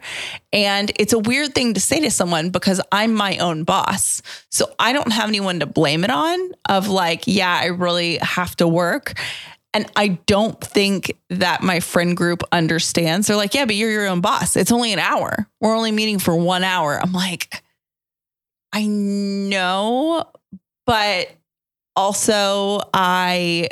And 0.54 0.92
it's 0.98 1.14
a 1.14 1.20
weird 1.20 1.56
thing 1.56 1.74
to 1.74 1.80
say 1.80 2.00
to 2.02 2.12
someone 2.12 2.52
because 2.52 2.80
I'm 2.92 3.14
my 3.16 3.38
own 3.38 3.64
boss. 3.64 4.22
So 4.50 4.72
I 4.78 4.94
don't 4.94 5.12
have 5.12 5.30
anyone 5.30 5.60
to 5.62 5.66
blame 5.66 6.04
it 6.04 6.12
on 6.12 6.40
of 6.68 6.88
like, 6.88 7.24
yeah, 7.26 7.60
I 7.60 7.68
really 7.68 8.18
have 8.18 8.56
to 8.58 8.68
work. 8.68 9.14
And 9.74 9.90
I 9.96 10.20
don't 10.26 10.60
think 10.60 11.16
that 11.30 11.62
my 11.62 11.80
friend 11.80 12.18
group 12.18 12.44
understands. 12.52 13.28
They're 13.28 13.36
like, 13.36 13.54
yeah, 13.54 13.66
but 13.66 13.76
you're 13.76 13.92
your 13.92 14.08
own 14.08 14.22
boss. 14.22 14.56
It's 14.56 14.72
only 14.72 14.94
an 14.94 15.00
hour. 15.00 15.48
We're 15.62 15.76
only 15.76 15.92
meeting 15.92 16.18
for 16.18 16.36
one 16.36 16.64
hour. 16.64 17.00
I'm 17.00 17.14
like, 17.14 17.64
I 18.74 18.88
know, 18.88 20.26
but 20.86 21.30
also 21.96 22.82
I 22.94 23.70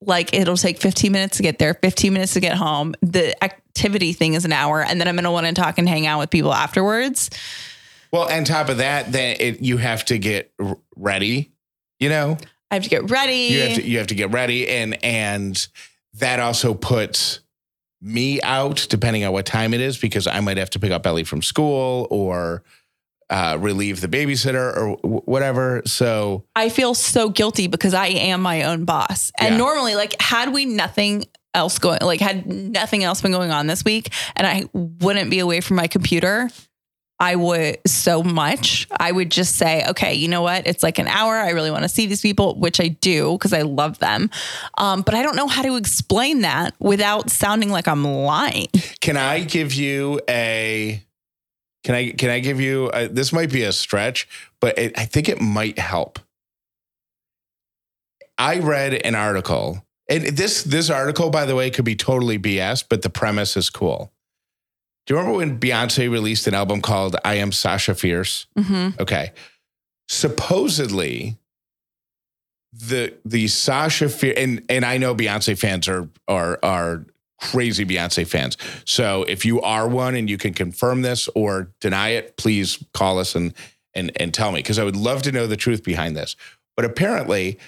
like 0.00 0.34
it'll 0.34 0.56
take 0.56 0.78
15 0.78 1.12
minutes 1.12 1.36
to 1.38 1.42
get 1.42 1.58
there, 1.58 1.74
15 1.74 2.12
minutes 2.12 2.34
to 2.34 2.40
get 2.40 2.56
home. 2.56 2.94
The 3.02 3.42
activity 3.42 4.12
thing 4.12 4.34
is 4.34 4.44
an 4.44 4.52
hour. 4.52 4.82
And 4.82 5.00
then 5.00 5.08
I'm 5.08 5.14
going 5.14 5.24
to 5.24 5.30
want 5.30 5.46
to 5.46 5.52
talk 5.52 5.78
and 5.78 5.88
hang 5.88 6.06
out 6.06 6.20
with 6.20 6.30
people 6.30 6.52
afterwards. 6.52 7.30
Well, 8.12 8.30
on 8.30 8.44
top 8.44 8.68
of 8.68 8.78
that, 8.78 9.12
then 9.12 9.36
it, 9.40 9.60
you 9.60 9.76
have 9.76 10.04
to 10.06 10.18
get 10.18 10.52
ready. 10.96 11.50
You 12.00 12.08
know, 12.08 12.38
I 12.70 12.74
have 12.74 12.84
to 12.84 12.90
get 12.90 13.10
ready. 13.10 13.34
you 13.36 13.60
have 13.62 13.74
to 13.74 13.82
you 13.86 13.98
have 13.98 14.06
to 14.08 14.14
get 14.14 14.30
ready, 14.30 14.68
and 14.68 15.02
and 15.04 15.66
that 16.14 16.40
also 16.40 16.74
puts 16.74 17.40
me 18.00 18.40
out 18.42 18.86
depending 18.90 19.24
on 19.24 19.32
what 19.32 19.46
time 19.46 19.72
it 19.74 19.80
is 19.80 19.96
because 19.98 20.26
I 20.26 20.40
might 20.40 20.56
have 20.58 20.70
to 20.70 20.78
pick 20.78 20.90
up 20.90 21.06
Ellie 21.06 21.24
from 21.24 21.40
school 21.42 22.06
or 22.10 22.62
uh, 23.30 23.56
relieve 23.58 24.00
the 24.02 24.08
babysitter 24.08 24.76
or 24.76 24.96
w- 24.96 25.22
whatever. 25.24 25.82
So 25.86 26.44
I 26.54 26.68
feel 26.68 26.94
so 26.94 27.30
guilty 27.30 27.66
because 27.66 27.94
I 27.94 28.08
am 28.08 28.42
my 28.42 28.64
own 28.64 28.84
boss. 28.84 29.32
And 29.38 29.52
Yeah. 29.54 29.56
normally, 29.56 29.94
like, 29.94 30.20
had 30.20 30.52
we 30.52 30.66
nothing 30.66 31.24
else 31.54 31.78
going, 31.78 32.00
like, 32.02 32.20
had 32.20 32.46
nothing 32.46 33.02
else 33.02 33.22
been 33.22 33.32
going 33.32 33.50
on 33.50 33.66
this 33.66 33.82
week 33.84 34.12
and 34.36 34.46
I 34.46 34.64
wouldn't 34.74 35.30
be 35.30 35.38
away 35.38 35.62
from 35.62 35.76
my 35.76 35.86
computer, 35.86 36.50
I 37.24 37.36
would 37.36 37.78
so 37.86 38.22
much. 38.22 38.86
I 39.00 39.10
would 39.10 39.30
just 39.30 39.56
say, 39.56 39.82
okay, 39.88 40.12
you 40.12 40.28
know 40.28 40.42
what? 40.42 40.66
It's 40.66 40.82
like 40.82 40.98
an 40.98 41.08
hour. 41.08 41.36
I 41.36 41.50
really 41.52 41.70
want 41.70 41.84
to 41.84 41.88
see 41.88 42.04
these 42.04 42.20
people, 42.20 42.54
which 42.56 42.78
I 42.82 42.88
do 42.88 43.32
because 43.32 43.54
I 43.54 43.62
love 43.62 43.98
them. 43.98 44.28
Um, 44.76 45.00
but 45.00 45.14
I 45.14 45.22
don't 45.22 45.34
know 45.34 45.46
how 45.46 45.62
to 45.62 45.76
explain 45.76 46.42
that 46.42 46.74
without 46.80 47.30
sounding 47.30 47.70
like 47.70 47.88
I'm 47.88 48.04
lying. 48.04 48.66
Can 49.00 49.16
I 49.16 49.40
give 49.40 49.72
you 49.72 50.20
a? 50.28 51.02
Can 51.82 51.94
I 51.94 52.10
can 52.10 52.28
I 52.28 52.40
give 52.40 52.60
you? 52.60 52.90
A, 52.92 53.08
this 53.08 53.32
might 53.32 53.50
be 53.50 53.62
a 53.62 53.72
stretch, 53.72 54.28
but 54.60 54.76
it, 54.78 54.98
I 54.98 55.06
think 55.06 55.30
it 55.30 55.40
might 55.40 55.78
help. 55.78 56.18
I 58.36 58.58
read 58.58 58.92
an 58.92 59.14
article, 59.14 59.82
and 60.10 60.24
this 60.24 60.62
this 60.62 60.90
article, 60.90 61.30
by 61.30 61.46
the 61.46 61.54
way, 61.54 61.70
could 61.70 61.86
be 61.86 61.96
totally 61.96 62.38
BS, 62.38 62.84
but 62.86 63.00
the 63.00 63.08
premise 63.08 63.56
is 63.56 63.70
cool. 63.70 64.13
Do 65.06 65.14
you 65.14 65.18
remember 65.18 65.38
when 65.38 65.58
Beyonce 65.58 66.10
released 66.10 66.46
an 66.46 66.54
album 66.54 66.80
called 66.80 67.16
"I 67.24 67.34
Am 67.34 67.52
Sasha 67.52 67.94
Fierce"? 67.94 68.46
Mm-hmm. 68.56 69.00
Okay, 69.00 69.32
supposedly 70.08 71.38
the 72.72 73.14
the 73.24 73.48
Sasha 73.48 74.08
Fierce, 74.08 74.36
and 74.38 74.62
and 74.68 74.84
I 74.84 74.98
know 74.98 75.14
Beyonce 75.14 75.58
fans 75.58 75.88
are 75.88 76.08
are 76.26 76.58
are 76.62 77.04
crazy 77.40 77.84
Beyonce 77.84 78.26
fans. 78.26 78.56
So 78.84 79.24
if 79.24 79.44
you 79.44 79.60
are 79.60 79.86
one 79.86 80.14
and 80.14 80.30
you 80.30 80.38
can 80.38 80.54
confirm 80.54 81.02
this 81.02 81.28
or 81.34 81.70
deny 81.80 82.10
it, 82.10 82.36
please 82.36 82.82
call 82.94 83.18
us 83.18 83.34
and 83.34 83.52
and 83.94 84.10
and 84.16 84.32
tell 84.32 84.52
me 84.52 84.60
because 84.60 84.78
I 84.78 84.84
would 84.84 84.96
love 84.96 85.22
to 85.22 85.32
know 85.32 85.46
the 85.46 85.56
truth 85.56 85.84
behind 85.84 86.16
this. 86.16 86.36
But 86.76 86.84
apparently, 86.84 87.58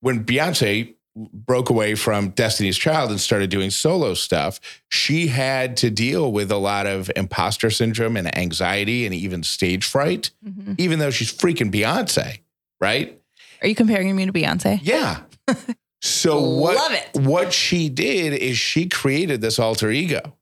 when 0.00 0.24
Beyonce 0.24 0.94
broke 1.14 1.68
away 1.70 1.94
from 1.94 2.30
Destiny's 2.30 2.78
Child 2.78 3.10
and 3.10 3.20
started 3.20 3.50
doing 3.50 3.70
solo 3.70 4.14
stuff, 4.14 4.58
she 4.88 5.26
had 5.28 5.76
to 5.78 5.90
deal 5.90 6.32
with 6.32 6.50
a 6.50 6.56
lot 6.56 6.86
of 6.86 7.10
imposter 7.16 7.68
syndrome 7.70 8.16
and 8.16 8.36
anxiety 8.36 9.04
and 9.04 9.14
even 9.14 9.42
stage 9.42 9.84
fright, 9.86 10.30
Mm-hmm. 10.44 10.74
even 10.78 10.98
though 10.98 11.10
she's 11.10 11.32
freaking 11.32 11.70
Beyonce, 11.70 12.40
right? 12.80 13.20
Are 13.60 13.68
you 13.68 13.74
comparing 13.74 14.14
me 14.16 14.26
to 14.26 14.32
Beyonce? 14.32 14.80
Yeah. 14.82 15.20
So 16.04 16.40
what 16.40 16.74
Love 16.74 16.92
it. 16.94 17.10
what 17.20 17.52
she 17.52 17.88
did 17.88 18.32
is 18.32 18.58
she 18.58 18.88
created 18.88 19.40
this 19.40 19.60
alter 19.60 19.88
ego, 19.88 20.36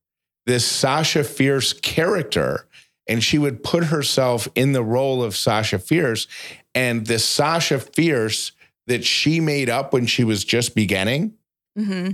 this 0.47 0.65
Sasha 0.65 1.23
Fierce 1.23 1.75
character, 1.75 2.67
and 3.07 3.23
she 3.23 3.37
would 3.37 3.63
put 3.63 3.85
herself 3.85 4.49
in 4.55 4.73
the 4.73 4.83
role 4.83 5.23
of 5.23 5.37
Sasha 5.37 5.79
Fierce. 5.79 6.27
And 6.75 7.07
this 7.07 7.27
Sasha 7.27 7.79
Fierce 7.79 8.53
that 8.87 9.05
she 9.05 9.41
made 9.41 9.69
up 9.71 9.93
when 9.93 10.07
she 10.07 10.25
was 10.25 10.45
just 10.45 10.75
beginning 10.75 11.35
Mm-hmm. 11.79 12.13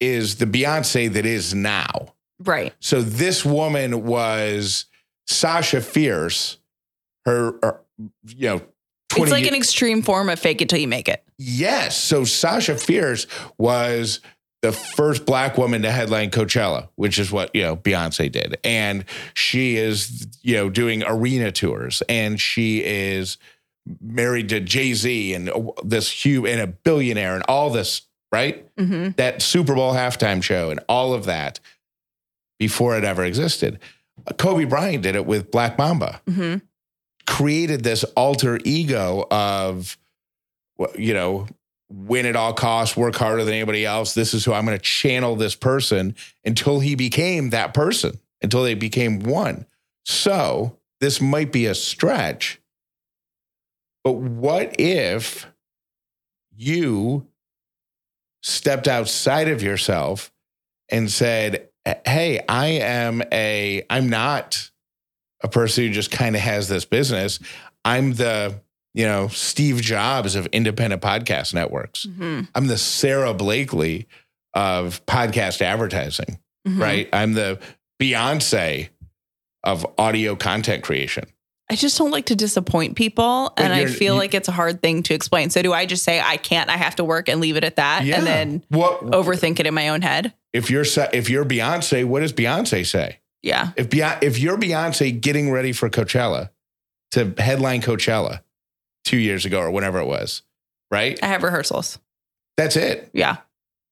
is 0.00 0.36
the 0.36 0.46
Beyonce 0.46 1.12
that 1.12 1.26
is 1.26 1.52
now. 1.52 2.14
Right. 2.40 2.72
So 2.78 3.02
this 3.02 3.44
woman 3.44 4.04
was 4.04 4.86
Sasha 5.26 5.80
Fierce, 5.80 6.58
her, 7.26 7.58
her 7.62 7.80
you 8.26 8.48
know, 8.48 8.62
It's 9.16 9.32
like 9.32 9.46
an 9.46 9.54
extreme 9.54 10.02
form 10.02 10.28
of 10.28 10.38
fake 10.38 10.62
it 10.62 10.68
till 10.68 10.78
you 10.78 10.88
make 10.88 11.08
it. 11.08 11.24
Yes. 11.36 11.96
So 11.96 12.24
Sasha 12.24 12.76
Fierce 12.76 13.26
was 13.58 14.20
the 14.62 14.72
first 14.72 15.26
black 15.26 15.58
woman 15.58 15.82
to 15.82 15.90
headline 15.90 16.30
Coachella, 16.30 16.88
which 16.94 17.18
is 17.18 17.32
what, 17.32 17.54
you 17.54 17.62
know, 17.62 17.76
Beyonce 17.76 18.30
did. 18.30 18.58
And 18.62 19.04
she 19.34 19.76
is, 19.76 20.28
you 20.42 20.54
know, 20.54 20.70
doing 20.70 21.02
arena 21.04 21.50
tours 21.50 22.02
and 22.08 22.40
she 22.40 22.82
is 22.84 23.36
married 24.00 24.48
to 24.50 24.60
Jay-Z 24.60 25.34
and 25.34 25.50
this 25.84 26.10
huge 26.10 26.48
and 26.48 26.60
a 26.60 26.66
billionaire 26.66 27.34
and 27.34 27.44
all 27.48 27.70
this, 27.70 28.02
right? 28.30 28.74
Mm-hmm. 28.76 29.10
That 29.16 29.42
Super 29.42 29.74
Bowl 29.74 29.92
halftime 29.94 30.42
show 30.42 30.70
and 30.70 30.80
all 30.88 31.14
of 31.14 31.24
that 31.24 31.60
before 32.58 32.96
it 32.96 33.04
ever 33.04 33.24
existed. 33.24 33.80
Kobe 34.38 34.64
Bryant 34.64 35.02
did 35.02 35.16
it 35.16 35.26
with 35.26 35.50
Black 35.50 35.76
Mamba 35.78 36.20
Mm-hmm. 36.28 36.58
created 37.26 37.82
this 37.82 38.04
alter 38.16 38.60
ego 38.64 39.26
of, 39.30 39.98
you 40.96 41.14
know, 41.14 41.48
win 41.90 42.24
at 42.24 42.36
all 42.36 42.54
costs, 42.54 42.96
work 42.96 43.16
harder 43.16 43.44
than 43.44 43.52
anybody 43.52 43.84
else. 43.84 44.14
This 44.14 44.32
is 44.32 44.44
who 44.44 44.52
I'm 44.52 44.64
going 44.64 44.78
to 44.78 44.82
channel 44.82 45.36
this 45.36 45.54
person 45.54 46.14
until 46.44 46.80
he 46.80 46.94
became 46.94 47.50
that 47.50 47.74
person, 47.74 48.18
until 48.40 48.62
they 48.62 48.74
became 48.74 49.20
one. 49.20 49.66
So 50.04 50.78
this 51.00 51.20
might 51.20 51.52
be 51.52 51.66
a 51.66 51.74
stretch. 51.74 52.60
But 54.04 54.12
what 54.12 54.78
if 54.80 55.46
you 56.54 57.26
stepped 58.42 58.88
outside 58.88 59.48
of 59.48 59.62
yourself 59.62 60.32
and 60.90 61.10
said, 61.10 61.68
Hey, 62.06 62.40
I 62.48 62.66
am 62.68 63.22
a, 63.32 63.84
I'm 63.90 64.08
not 64.08 64.70
a 65.42 65.48
person 65.48 65.84
who 65.84 65.90
just 65.92 66.10
kind 66.10 66.36
of 66.36 66.42
has 66.42 66.68
this 66.68 66.84
business. 66.84 67.38
I'm 67.84 68.12
the, 68.14 68.60
you 68.94 69.04
know, 69.06 69.28
Steve 69.28 69.80
Jobs 69.80 70.36
of 70.36 70.46
independent 70.46 71.02
podcast 71.02 71.54
networks. 71.54 72.06
Mm-hmm. 72.06 72.42
I'm 72.54 72.66
the 72.68 72.78
Sara 72.78 73.34
Blakely 73.34 74.06
of 74.54 75.04
podcast 75.06 75.62
advertising, 75.62 76.38
Mm-hmm. 76.68 76.80
right? 76.80 77.08
I'm 77.12 77.32
the 77.32 77.58
Beyonce 78.00 78.90
of 79.64 79.84
audio 79.98 80.36
content 80.36 80.84
creation. 80.84 81.24
I 81.70 81.74
just 81.76 81.96
don't 81.96 82.10
like 82.10 82.26
to 82.26 82.36
disappoint 82.36 82.96
people. 82.96 83.52
But 83.56 83.64
and 83.64 83.72
I 83.72 83.86
feel 83.86 84.14
you- 84.14 84.18
like 84.18 84.34
it's 84.34 84.48
a 84.48 84.52
hard 84.52 84.82
thing 84.82 85.02
to 85.04 85.14
explain. 85.14 85.48
So 85.50 85.62
do 85.62 85.72
I 85.72 85.86
just 85.86 86.04
say 86.04 86.20
I 86.20 86.36
can't, 86.36 86.68
I 86.68 86.76
have 86.76 86.96
to 86.96 87.04
work 87.04 87.28
and 87.28 87.40
leave 87.40 87.56
it 87.56 87.64
at 87.64 87.76
that 87.76 88.02
and 88.02 88.26
then 88.26 88.64
what 88.68 89.00
overthink 89.02 89.58
it 89.60 89.66
in 89.66 89.74
my 89.74 89.88
own 89.88 90.02
head? 90.02 90.34
if 90.52 90.70
you're 90.70 90.84
if 91.14 91.30
you're 91.30 91.44
Beyonce, 91.46 92.04
what 92.04 92.20
does 92.20 92.32
Beyonce 92.32 92.84
say? 92.86 93.20
Yeah. 93.42 93.70
If 93.76 93.88
Beyonce, 93.88 94.22
if 94.22 94.38
you're 94.38 94.58
Beyonce 94.58 95.18
getting 95.18 95.50
ready 95.50 95.72
for 95.72 95.88
Coachella 95.88 96.50
to 97.12 97.34
headline 97.38 97.80
Coachella 97.82 98.40
two 99.04 99.16
years 99.18 99.44
ago 99.44 99.60
or 99.60 99.70
whenever 99.70 99.98
it 99.98 100.06
was, 100.06 100.42
right? 100.90 101.18
I 101.22 101.26
have 101.26 101.42
rehearsals. 101.42 101.98
That's 102.56 102.76
it, 102.76 103.08
Yeah. 103.14 103.38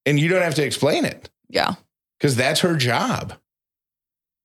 and 0.06 0.20
you 0.20 0.28
don't 0.28 0.42
have 0.42 0.54
to 0.56 0.64
explain 0.64 1.04
it. 1.04 1.30
Yeah. 1.48 1.74
because 2.18 2.36
that's 2.36 2.60
her 2.60 2.76
job. 2.76 3.32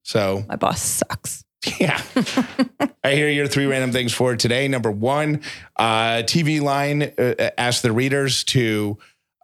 So, 0.04 0.44
My 0.48 0.56
boss 0.56 0.82
sucks. 0.82 1.44
yeah. 1.80 2.02
I 3.04 3.14
hear 3.16 3.30
your 3.30 3.48
three 3.48 3.66
random 3.66 3.92
things 3.92 4.14
for 4.14 4.36
today. 4.36 4.68
Number 4.68 4.92
one, 4.92 5.42
uh, 5.78 6.24
TVLine 6.24 7.20
uh, 7.20 7.52
asked 7.58 7.82
the 7.84 7.92
readers 7.92 8.44
to 8.46 8.98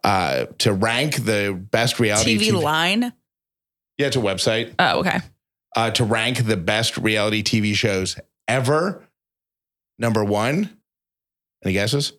uh, 0.04 0.46
to 0.58 0.72
rank 0.72 1.16
the 1.24 1.52
best 1.70 2.00
reality 2.00 2.38
TV, 2.38 2.60
line. 2.60 3.12
Yeah, 3.98 4.08
it's 4.08 4.16
a 4.16 4.20
website 4.20 4.74
Oh, 4.78 5.00
okay. 5.00 5.18
uh, 5.76 5.90
to 5.92 6.04
rank 6.04 6.44
the 6.44 6.56
best 6.56 6.98
reality 6.98 7.42
TV 7.42 7.74
shows 7.74 8.16
ever. 8.48 9.06
Number 9.98 10.24
one, 10.24 10.76
any 11.64 11.74
guesses? 11.74 12.12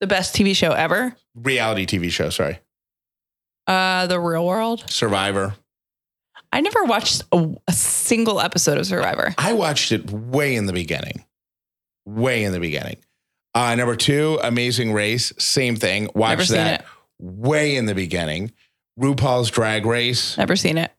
The 0.00 0.06
best 0.06 0.34
TV 0.36 0.54
show 0.54 0.70
ever. 0.72 1.16
Reality 1.34 1.86
TV 1.86 2.10
show. 2.10 2.30
Sorry, 2.30 2.60
Uh, 3.66 4.06
The 4.06 4.20
Real 4.20 4.46
World. 4.46 4.84
Survivor. 4.88 5.54
I 6.52 6.60
never 6.60 6.84
watched 6.84 7.22
a, 7.32 7.54
a 7.66 7.72
single 7.72 8.40
episode 8.40 8.78
of 8.78 8.86
Survivor. 8.86 9.34
I 9.38 9.52
watched 9.52 9.92
it 9.92 10.10
way 10.10 10.54
in 10.56 10.66
the 10.66 10.72
beginning, 10.72 11.24
way 12.06 12.44
in 12.44 12.52
the 12.52 12.60
beginning. 12.60 12.96
Uh, 13.54 13.74
number 13.74 13.96
two, 13.96 14.38
Amazing 14.42 14.92
Race, 14.92 15.32
same 15.38 15.76
thing. 15.76 16.04
Never 16.04 16.18
Watch 16.18 16.46
seen 16.48 16.56
that 16.56 16.80
it. 16.80 16.86
way 17.20 17.76
in 17.76 17.86
the 17.86 17.94
beginning. 17.94 18.52
RuPaul's 19.00 19.50
Drag 19.50 19.84
Race. 19.86 20.36
Never 20.38 20.56
seen 20.56 20.78
it. 20.78 20.90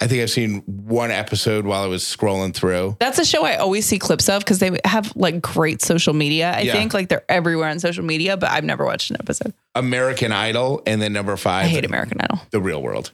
I 0.00 0.08
think 0.08 0.22
I've 0.22 0.30
seen 0.30 0.58
one 0.66 1.12
episode 1.12 1.66
while 1.66 1.82
I 1.84 1.86
was 1.86 2.02
scrolling 2.02 2.52
through. 2.52 2.96
That's 2.98 3.18
a 3.20 3.24
show 3.24 3.44
I 3.44 3.56
always 3.56 3.86
see 3.86 3.98
clips 4.00 4.28
of 4.28 4.40
because 4.40 4.58
they 4.58 4.76
have 4.84 5.14
like 5.14 5.40
great 5.40 5.82
social 5.82 6.12
media. 6.14 6.50
I 6.52 6.62
Yeah. 6.62 6.72
think 6.72 6.92
like 6.94 7.08
they're 7.08 7.24
everywhere 7.28 7.68
on 7.68 7.78
social 7.78 8.04
media, 8.04 8.36
but 8.36 8.50
I've 8.50 8.64
never 8.64 8.84
watched 8.84 9.10
an 9.10 9.16
episode. 9.20 9.54
American 9.76 10.32
Idol, 10.32 10.82
and 10.84 11.00
then 11.00 11.12
number 11.12 11.36
five, 11.36 11.66
I 11.66 11.68
hate 11.68 11.84
American 11.84 12.20
Idol. 12.20 12.40
The 12.50 12.60
Real 12.60 12.82
World. 12.82 13.12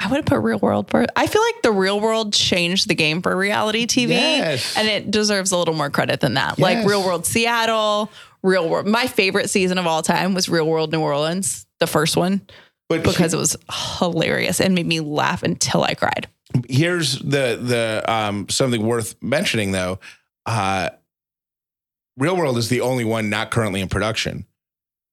I 0.00 0.08
would 0.08 0.16
have 0.16 0.26
put 0.26 0.40
Real 0.40 0.58
World 0.58 0.90
first. 0.90 1.08
I 1.16 1.26
feel 1.26 1.40
like 1.42 1.62
the 1.62 1.72
Real 1.72 1.98
World 2.00 2.32
changed 2.32 2.88
the 2.88 2.94
game 2.94 3.22
for 3.22 3.34
reality 3.36 3.86
TV, 3.86 4.08
Yes. 4.10 4.76
and 4.76 4.86
it 4.88 5.10
deserves 5.10 5.50
a 5.52 5.56
little 5.56 5.74
more 5.74 5.88
credit 5.90 6.20
than 6.20 6.34
that. 6.34 6.58
Like 6.58 6.86
Real 6.86 7.02
World 7.04 7.24
Seattle, 7.24 8.10
Real 8.42 8.68
World. 8.68 8.86
My 8.86 9.06
favorite 9.06 9.48
season 9.50 9.78
of 9.78 9.86
all 9.86 10.02
time 10.02 10.34
was 10.34 10.48
Real 10.48 10.66
World 10.66 10.92
New 10.92 11.00
Orleans, 11.00 11.66
the 11.80 11.86
first 11.86 12.16
one, 12.16 12.42
But 12.88 13.02
because 13.02 13.32
it 13.32 13.38
was 13.38 13.56
hilarious 13.98 14.60
and 14.60 14.74
made 14.74 14.86
me 14.86 15.00
laugh 15.00 15.42
until 15.42 15.82
I 15.82 15.94
cried. 15.94 16.28
here's 16.68 17.18
the 17.18 17.58
the 17.60 18.04
um 18.06 18.48
something 18.50 18.84
worth 18.84 19.14
mentioning 19.22 19.72
though. 19.72 19.98
Uh 20.44 20.90
Real 22.16 22.36
World 22.36 22.58
is 22.58 22.68
the 22.68 22.80
only 22.82 23.04
one 23.04 23.28
not 23.30 23.50
currently 23.50 23.80
in 23.80 23.88
production. 23.88 24.44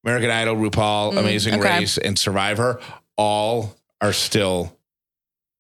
American 0.05 0.29
Idol, 0.29 0.55
RuPaul, 0.55 1.13
Mm, 1.13 1.17
Amazing 1.19 1.59
okay. 1.59 1.79
Race, 1.79 1.97
and 1.97 2.17
Survivor 2.19 2.79
all 3.17 3.75
are 4.01 4.13
still 4.13 4.75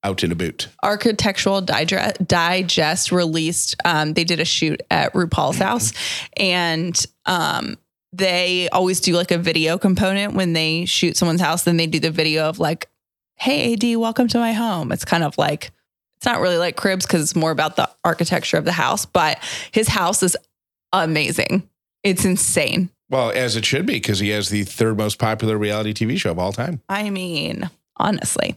out 0.03 0.23
in 0.23 0.31
a 0.31 0.35
boot. 0.35 0.67
Architectural 0.83 1.61
Digest, 1.61 2.27
Digest 2.27 3.11
released. 3.11 3.75
Um, 3.85 4.13
they 4.13 4.23
did 4.23 4.39
a 4.39 4.45
shoot 4.45 4.81
at 4.89 5.13
RuPaul's 5.13 5.57
house, 5.57 5.93
and 6.35 6.99
um, 7.25 7.77
they 8.11 8.67
always 8.69 8.99
do 8.99 9.13
like 9.15 9.31
a 9.31 9.37
video 9.37 9.77
component 9.77 10.33
when 10.33 10.53
they 10.53 10.85
shoot 10.85 11.17
someone's 11.17 11.41
house. 11.41 11.63
Then 11.63 11.77
they 11.77 11.87
do 11.87 11.99
the 11.99 12.11
video 12.11 12.49
of 12.49 12.57
like, 12.59 12.89
"Hey 13.35 13.73
AD, 13.73 13.97
welcome 13.97 14.27
to 14.29 14.39
my 14.39 14.53
home." 14.53 14.91
It's 14.91 15.05
kind 15.05 15.23
of 15.23 15.37
like 15.37 15.71
It's 16.17 16.25
not 16.25 16.41
really 16.41 16.57
like 16.57 16.75
Cribs 16.75 17.05
because 17.05 17.21
it's 17.21 17.35
more 17.35 17.51
about 17.51 17.75
the 17.75 17.89
architecture 18.03 18.57
of 18.57 18.65
the 18.65 18.71
house, 18.71 19.05
but 19.05 19.37
his 19.71 19.87
house 19.87 20.23
is 20.23 20.35
amazing. 20.91 21.69
It's 22.03 22.25
insane. 22.25 22.89
Well, 23.09 23.31
as 23.35 23.55
it 23.55 23.65
should 23.65 23.85
be, 23.85 23.93
because 23.93 24.19
he 24.19 24.29
has 24.29 24.49
the 24.49 24.63
third 24.63 24.97
most 24.97 25.19
popular 25.19 25.57
reality 25.57 25.93
TV 25.93 26.17
show 26.17 26.31
of 26.31 26.39
all 26.39 26.53
time. 26.53 26.81
I 26.89 27.09
mean, 27.09 27.69
honestly. 28.01 28.55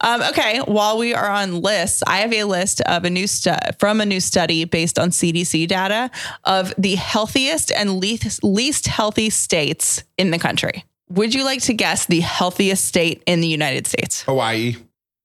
Um, 0.00 0.22
okay, 0.22 0.58
while 0.60 0.98
we 0.98 1.14
are 1.14 1.28
on 1.28 1.60
lists, 1.62 2.02
I 2.06 2.18
have 2.18 2.32
a 2.32 2.44
list 2.44 2.80
of 2.82 3.04
a 3.04 3.10
new 3.10 3.26
stu- 3.26 3.54
from 3.78 4.00
a 4.00 4.06
new 4.06 4.20
study 4.20 4.64
based 4.64 4.98
on 4.98 5.10
CDC 5.10 5.66
data 5.66 6.10
of 6.44 6.72
the 6.78 6.94
healthiest 6.94 7.72
and 7.72 7.98
least 7.98 8.44
least 8.44 8.86
healthy 8.86 9.30
states 9.30 10.04
in 10.18 10.30
the 10.30 10.38
country. 10.38 10.84
Would 11.10 11.34
you 11.34 11.44
like 11.44 11.62
to 11.62 11.74
guess 11.74 12.06
the 12.06 12.20
healthiest 12.20 12.84
state 12.84 13.22
in 13.26 13.40
the 13.40 13.48
United 13.48 13.86
States? 13.86 14.22
Hawaii, 14.22 14.76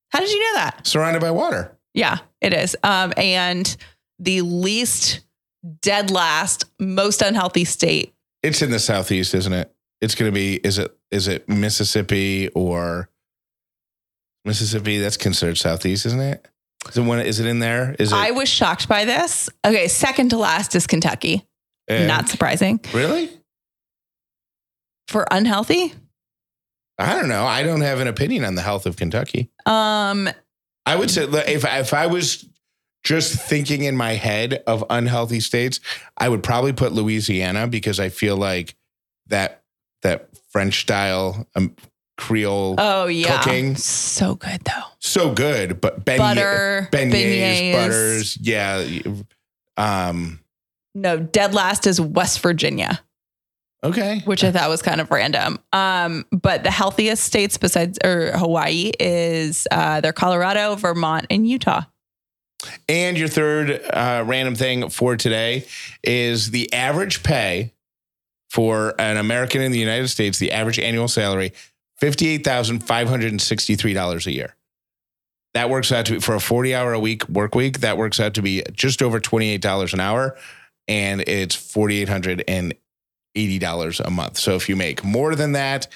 How 0.10 0.20
did 0.20 0.30
you 0.30 0.40
know 0.40 0.54
that? 0.56 0.86
surrounded 0.88 1.22
by 1.22 1.32
water. 1.32 1.78
Yeah, 1.94 2.18
it 2.42 2.54
is. 2.54 2.76
Um, 2.84 3.14
and 3.18 3.76
the 4.20 4.42
least 4.42 5.22
dead 5.82 6.12
last, 6.12 6.66
most 6.80 7.22
unhealthy 7.22 7.66
state. 7.66 8.14
It's 8.44 8.62
in 8.62 8.72
the 8.72 8.80
southeast, 8.80 9.34
isn't 9.34 9.52
it? 9.54 9.74
It's 10.02 10.16
going 10.16 10.32
to 10.32 10.34
be. 10.36 10.56
Is 10.64 10.78
it? 10.78 10.96
Is 11.12 11.28
it 11.28 11.50
Mississippi 11.50 12.50
or 12.50 13.10
Mississippi? 14.46 15.00
That's 15.00 15.18
considered 15.18 15.58
southeast, 15.58 16.06
isn't 16.06 16.20
it? 16.22 16.48
Is 16.90 16.98
it 16.98 17.02
one? 17.02 17.20
Is 17.20 17.40
it 17.40 17.46
in 17.46 17.60
there? 17.60 17.96
Is 18.00 18.12
it? 18.12 18.16
I 18.16 18.32
was 18.32 18.48
shocked 18.50 18.88
by 18.88 19.06
this. 19.06 19.50
Okay, 19.66 19.88
second 19.88 20.30
to 20.30 20.38
last 20.38 20.76
is 20.76 20.88
Kentucky. 20.88 21.46
eh, 21.90 22.06
Not 22.08 22.30
surprising. 22.30 22.80
really. 22.94 23.30
For 25.08 25.26
unhealthy, 25.32 25.94
I 27.00 27.16
don't 27.16 27.30
know. 27.30 27.44
I 27.46 27.64
don't 27.64 27.82
have 27.82 28.00
an 28.00 28.08
opinion 28.08 28.46
on 28.46 28.54
the 28.56 28.62
health 28.62 28.86
of 28.86 28.96
Kentucky. 28.96 29.50
um, 29.66 30.30
I 30.86 30.96
would 30.96 31.10
say 31.12 31.24
if 31.24 31.66
if 31.66 31.94
I 31.94 32.08
was 32.08 32.48
just 33.04 33.34
thinking 33.40 33.84
in 33.84 33.96
my 33.98 34.14
head 34.14 34.62
of 34.68 34.84
unhealthy 34.90 35.40
states, 35.40 35.80
I 36.18 36.30
would 36.30 36.44
probably 36.44 36.74
put 36.74 36.92
Louisiana 36.94 37.68
because 37.68 38.00
I 38.00 38.10
feel 38.10 38.38
like 38.38 38.76
that 39.28 39.64
that 40.04 40.30
French 40.50 40.82
style 40.82 41.48
um, 41.56 41.76
Creole 42.20 42.76
oh 42.78 43.08
yeah, 43.08 43.42
Cooking. 43.42 43.76
so 43.78 44.36
good 44.36 44.62
though. 44.66 44.84
so 45.00 45.32
good, 45.34 45.80
but 45.80 46.04
beignet, 46.06 46.18
Butter, 46.18 46.90
beignets, 46.92 47.12
beignets. 47.12 47.74
butters, 47.74 48.38
yeah. 48.42 48.86
Um, 49.78 50.40
No, 50.94 51.18
dead 51.18 51.54
last 51.54 51.88
is 51.88 52.02
West 52.02 52.42
Virginia, 52.42 53.00
okay, 53.84 54.22
which 54.26 54.44
I 54.44 54.52
thought 54.52 54.70
was 54.70 54.82
kind 54.82 55.00
of 55.00 55.10
random. 55.10 55.60
Um, 55.72 56.26
but 56.32 56.64
the 56.64 56.72
healthiest 56.72 57.24
states 57.24 57.58
besides 57.58 57.98
or 58.04 58.32
Hawaii 58.38 58.92
is 59.00 59.66
uh, 59.72 60.02
they're 60.02 60.12
Colorado, 60.14 60.76
Vermont, 60.76 61.26
and 61.30 61.48
Utah. 61.48 61.84
and 62.90 63.18
your 63.18 63.30
third 63.30 63.82
uh, 63.94 64.24
random 64.28 64.56
thing 64.56 64.90
for 64.90 65.16
today 65.16 65.66
is 66.04 66.52
the 66.52 66.72
average 66.74 67.24
pay 67.24 67.72
for 68.50 68.94
an 69.00 69.16
American 69.16 69.62
in 69.62 69.72
the 69.72 69.80
United 69.80 70.10
States. 70.10 70.38
The 70.40 70.52
average 70.52 70.80
annual 70.80 71.08
salary 71.08 71.54
fifty 72.00 72.28
eight 72.28 72.44
thousand 72.44 72.80
five 72.80 73.08
hundred 73.08 73.32
and 73.32 73.42
sixty 73.42 73.76
three 73.76 73.94
dollars 73.94 74.28
a 74.28 74.32
year. 74.32 74.56
That 75.54 75.70
works 75.70 75.92
out 75.92 76.06
to 76.06 76.14
be 76.14 76.20
for 76.20 76.36
a 76.36 76.40
40 76.40 76.74
hour 76.76 76.94
a 76.94 77.00
week 77.00 77.28
work 77.28 77.56
week. 77.56 77.80
That 77.80 77.98
works 77.98 78.20
out 78.20 78.36
to 78.36 78.42
be 78.42 78.64
just 78.72 79.02
over 79.02 79.20
$28 79.20 79.94
an 79.94 80.00
hour 80.00 80.38
and 80.88 81.22
it's 81.22 81.56
$4,880 81.56 84.06
a 84.06 84.10
month. 84.10 84.38
So 84.38 84.56
if 84.56 84.70
you 84.70 84.76
make 84.76 85.04
more 85.04 85.36
than 85.36 85.54
that, 85.54 85.88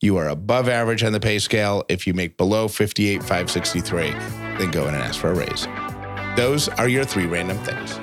you 0.00 0.16
are 0.16 0.28
above 0.28 0.68
average 0.68 1.04
on 1.04 1.12
the 1.12 1.20
pay 1.20 1.38
scale. 1.38 1.84
If 1.88 2.06
you 2.06 2.14
make 2.14 2.36
below 2.36 2.68
58,563, 2.68 4.10
then 4.58 4.70
go 4.70 4.88
in 4.88 4.94
and 4.94 5.02
ask 5.02 5.20
for 5.20 5.30
a 5.30 5.34
raise. 5.34 5.66
Those 6.36 6.68
are 6.70 6.88
your 6.88 7.04
three 7.04 7.26
random 7.26 7.58
things. 7.58 8.00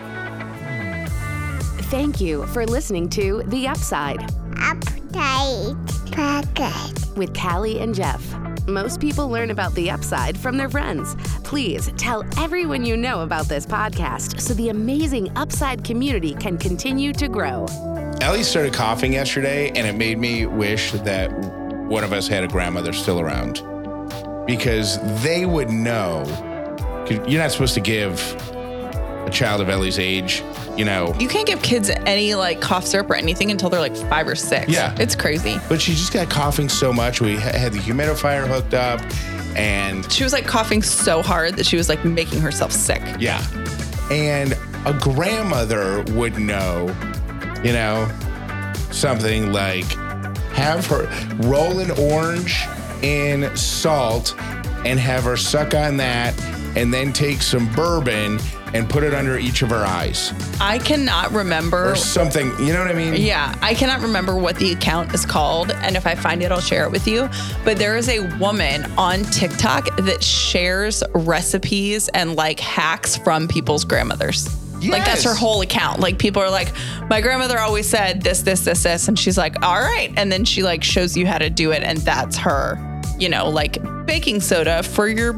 Thank 1.89 2.21
you 2.21 2.45
for 2.47 2.67
listening 2.67 3.09
to 3.09 3.41
The 3.47 3.67
Upside 3.67 4.19
Update 4.57 6.11
Pocket. 6.11 7.17
with 7.17 7.35
Callie 7.35 7.79
and 7.79 7.95
Jeff. 7.95 8.23
Most 8.67 9.01
people 9.01 9.27
learn 9.27 9.49
about 9.49 9.73
the 9.73 9.89
upside 9.89 10.37
from 10.37 10.55
their 10.55 10.69
friends. 10.69 11.15
Please 11.43 11.91
tell 11.97 12.23
everyone 12.37 12.85
you 12.85 12.95
know 12.95 13.21
about 13.21 13.47
this 13.47 13.65
podcast 13.65 14.39
so 14.39 14.53
the 14.53 14.69
amazing 14.69 15.35
upside 15.35 15.83
community 15.83 16.35
can 16.35 16.59
continue 16.59 17.11
to 17.13 17.27
grow. 17.27 17.65
Ellie 18.21 18.43
started 18.43 18.71
coughing 18.71 19.13
yesterday, 19.13 19.69
and 19.69 19.87
it 19.87 19.95
made 19.95 20.19
me 20.19 20.45
wish 20.45 20.91
that 20.91 21.31
one 21.87 22.03
of 22.03 22.13
us 22.13 22.27
had 22.27 22.43
a 22.43 22.47
grandmother 22.47 22.93
still 22.93 23.19
around 23.19 23.63
because 24.45 24.99
they 25.23 25.47
would 25.47 25.71
know. 25.71 26.23
You're 27.09 27.41
not 27.41 27.51
supposed 27.51 27.73
to 27.73 27.81
give 27.81 28.19
a 29.29 29.33
child 29.33 29.61
of 29.61 29.69
Ellie's 29.69 29.99
age, 29.99 30.43
you 30.77 30.85
know. 30.85 31.13
You 31.19 31.27
can't 31.27 31.47
give 31.47 31.61
kids 31.61 31.89
any 31.89 32.35
like 32.35 32.61
cough 32.61 32.85
syrup 32.85 33.09
or 33.09 33.15
anything 33.15 33.51
until 33.51 33.69
they're 33.69 33.79
like 33.79 33.95
five 33.95 34.27
or 34.27 34.35
six. 34.35 34.69
Yeah. 34.69 34.95
it's 34.99 35.15
crazy. 35.15 35.57
But 35.69 35.81
she 35.81 35.93
just 35.93 36.11
got 36.13 36.29
coughing 36.29 36.69
so 36.69 36.91
much. 36.91 37.21
We 37.21 37.35
ha- 37.35 37.57
had 37.57 37.73
the 37.73 37.79
humidifier 37.79 38.47
hooked 38.47 38.73
up, 38.73 38.99
and 39.57 40.09
She 40.11 40.23
was 40.23 40.33
like 40.33 40.45
coughing 40.45 40.81
so 40.81 41.21
hard 41.21 41.55
that 41.55 41.65
she 41.65 41.77
was 41.77 41.89
like 41.89 42.03
making 42.05 42.41
herself 42.41 42.71
sick. 42.71 43.01
yeah. 43.19 43.41
And 44.11 44.53
a 44.85 44.93
grandmother 44.93 46.03
would 46.13 46.37
know, 46.39 46.87
you 47.63 47.73
know, 47.73 48.07
something 48.91 49.51
like 49.53 49.85
have 50.53 50.85
her 50.87 51.05
roll 51.47 51.79
an 51.79 51.91
orange 51.91 52.65
in 53.03 53.55
salt 53.55 54.33
and 54.85 54.99
have 54.99 55.23
her 55.25 55.37
suck 55.37 55.73
on 55.75 55.97
that 55.97 56.33
and 56.75 56.93
then 56.93 57.13
take 57.13 57.41
some 57.41 57.71
bourbon 57.73 58.39
and 58.73 58.89
put 58.89 59.03
it 59.03 59.13
under 59.13 59.37
each 59.37 59.61
of 59.61 59.69
her 59.69 59.85
eyes 59.85 60.31
I 60.61 60.77
cannot 60.79 61.31
remember 61.31 61.91
or 61.91 61.95
something. 61.95 62.47
You 62.59 62.73
know 62.73 62.79
what 62.79 62.91
I 62.91 62.93
mean? 62.93 63.15
Yeah, 63.15 63.53
I 63.61 63.73
cannot 63.73 64.01
remember 64.01 64.35
what 64.37 64.55
the 64.57 64.71
account 64.73 65.13
is 65.13 65.25
called. 65.25 65.71
And 65.71 65.95
if 65.95 66.05
I 66.05 66.15
find 66.15 66.43
it, 66.43 66.51
I'll 66.51 66.59
share 66.59 66.83
it 66.85 66.91
with 66.91 67.07
you. 67.07 67.29
But 67.63 67.77
there 67.77 67.95
is 67.97 68.09
a 68.09 68.19
woman 68.37 68.85
on 68.97 69.23
TikTok 69.23 69.95
that 69.97 70.23
shares 70.23 71.01
recipes 71.13 72.09
and 72.09 72.35
like 72.35 72.59
hacks 72.59 73.15
from 73.17 73.47
people's 73.47 73.85
grandmothers. 73.85 74.47
Like 74.81 75.03
that's 75.05 75.23
her 75.23 75.31
Yes. 75.31 75.39
whole 75.39 75.61
account. 75.61 75.99
Like 75.99 76.17
people 76.19 76.41
are 76.41 76.49
like, 76.49 76.71
my 77.09 77.19
grandmother 77.21 77.59
always 77.59 77.87
said 77.87 78.21
this, 78.21 78.41
this, 78.43 78.61
this, 78.65 78.83
this. 78.83 79.07
And 79.07 79.17
she's 79.19 79.37
like, 79.37 79.61
all 79.63 79.79
right. 79.79 80.13
And 80.17 80.31
then 80.31 80.45
she 80.45 80.63
like 80.63 80.83
shows 80.83 81.15
you 81.17 81.25
how 81.27 81.37
to 81.37 81.49
do 81.49 81.71
it. 81.71 81.83
And 81.83 81.97
that's 81.99 82.37
her, 82.37 82.77
you 83.17 83.27
know, 83.29 83.49
like 83.49 83.77
baking 84.05 84.39
soda 84.41 84.83
for 84.83 85.07
your 85.07 85.33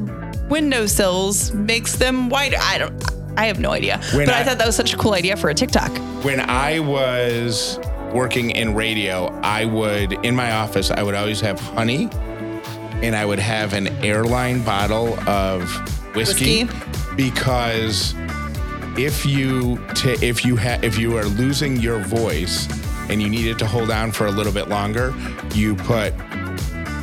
windowsills 0.49 1.51
makes 1.53 1.95
them 1.95 2.29
white. 2.29 2.55
I 2.57 2.77
don't, 2.77 3.03
I 3.37 3.45
have 3.47 3.59
no 3.59 3.71
idea. 3.71 3.99
When 4.13 4.25
but 4.25 4.35
I, 4.35 4.41
I- 4.41 4.43
thought 4.43 4.57
that 4.57 4.67
was 4.67 4.75
such 4.75 4.93
a 4.93 4.97
cool 4.97 5.13
idea 5.13 5.35
for 5.37 5.49
a 5.49 5.53
TikTok. 5.53 5.91
when 6.23 6.39
I 6.39 6.79
was 6.79 7.79
working 8.13 8.51
in 8.51 8.75
radio, 8.75 9.27
I 9.41 9.65
would 9.65 10.13
in 10.25 10.35
my 10.35 10.51
office, 10.51 10.91
I 10.91 11.01
would 11.03 11.15
always 11.15 11.39
have 11.41 11.59
honey 11.59 12.09
and 13.01 13.15
I 13.15 13.25
would 13.25 13.39
have 13.39 13.73
an 13.73 13.87
airline 14.03 14.63
bottle 14.63 15.17
of 15.27 15.71
whiskey, 16.15 16.65
Whiskey? 16.65 17.15
because 17.15 18.13
if 18.97 19.25
you 19.25 19.79
t- 19.95 20.17
if 20.21 20.43
you 20.45 20.57
ha- 20.57 20.79
if 20.83 20.97
you 20.99 21.17
are 21.17 21.23
losing 21.25 21.77
your 21.77 21.99
voice 21.99 22.67
and 23.09 23.21
you 23.21 23.29
need 23.29 23.47
it 23.47 23.57
to 23.59 23.65
hold 23.65 23.89
on 23.89 24.11
for 24.11 24.27
a 24.27 24.31
little 24.31 24.53
bit 24.53 24.67
longer, 24.67 25.13
you 25.55 25.75
put 25.75 26.13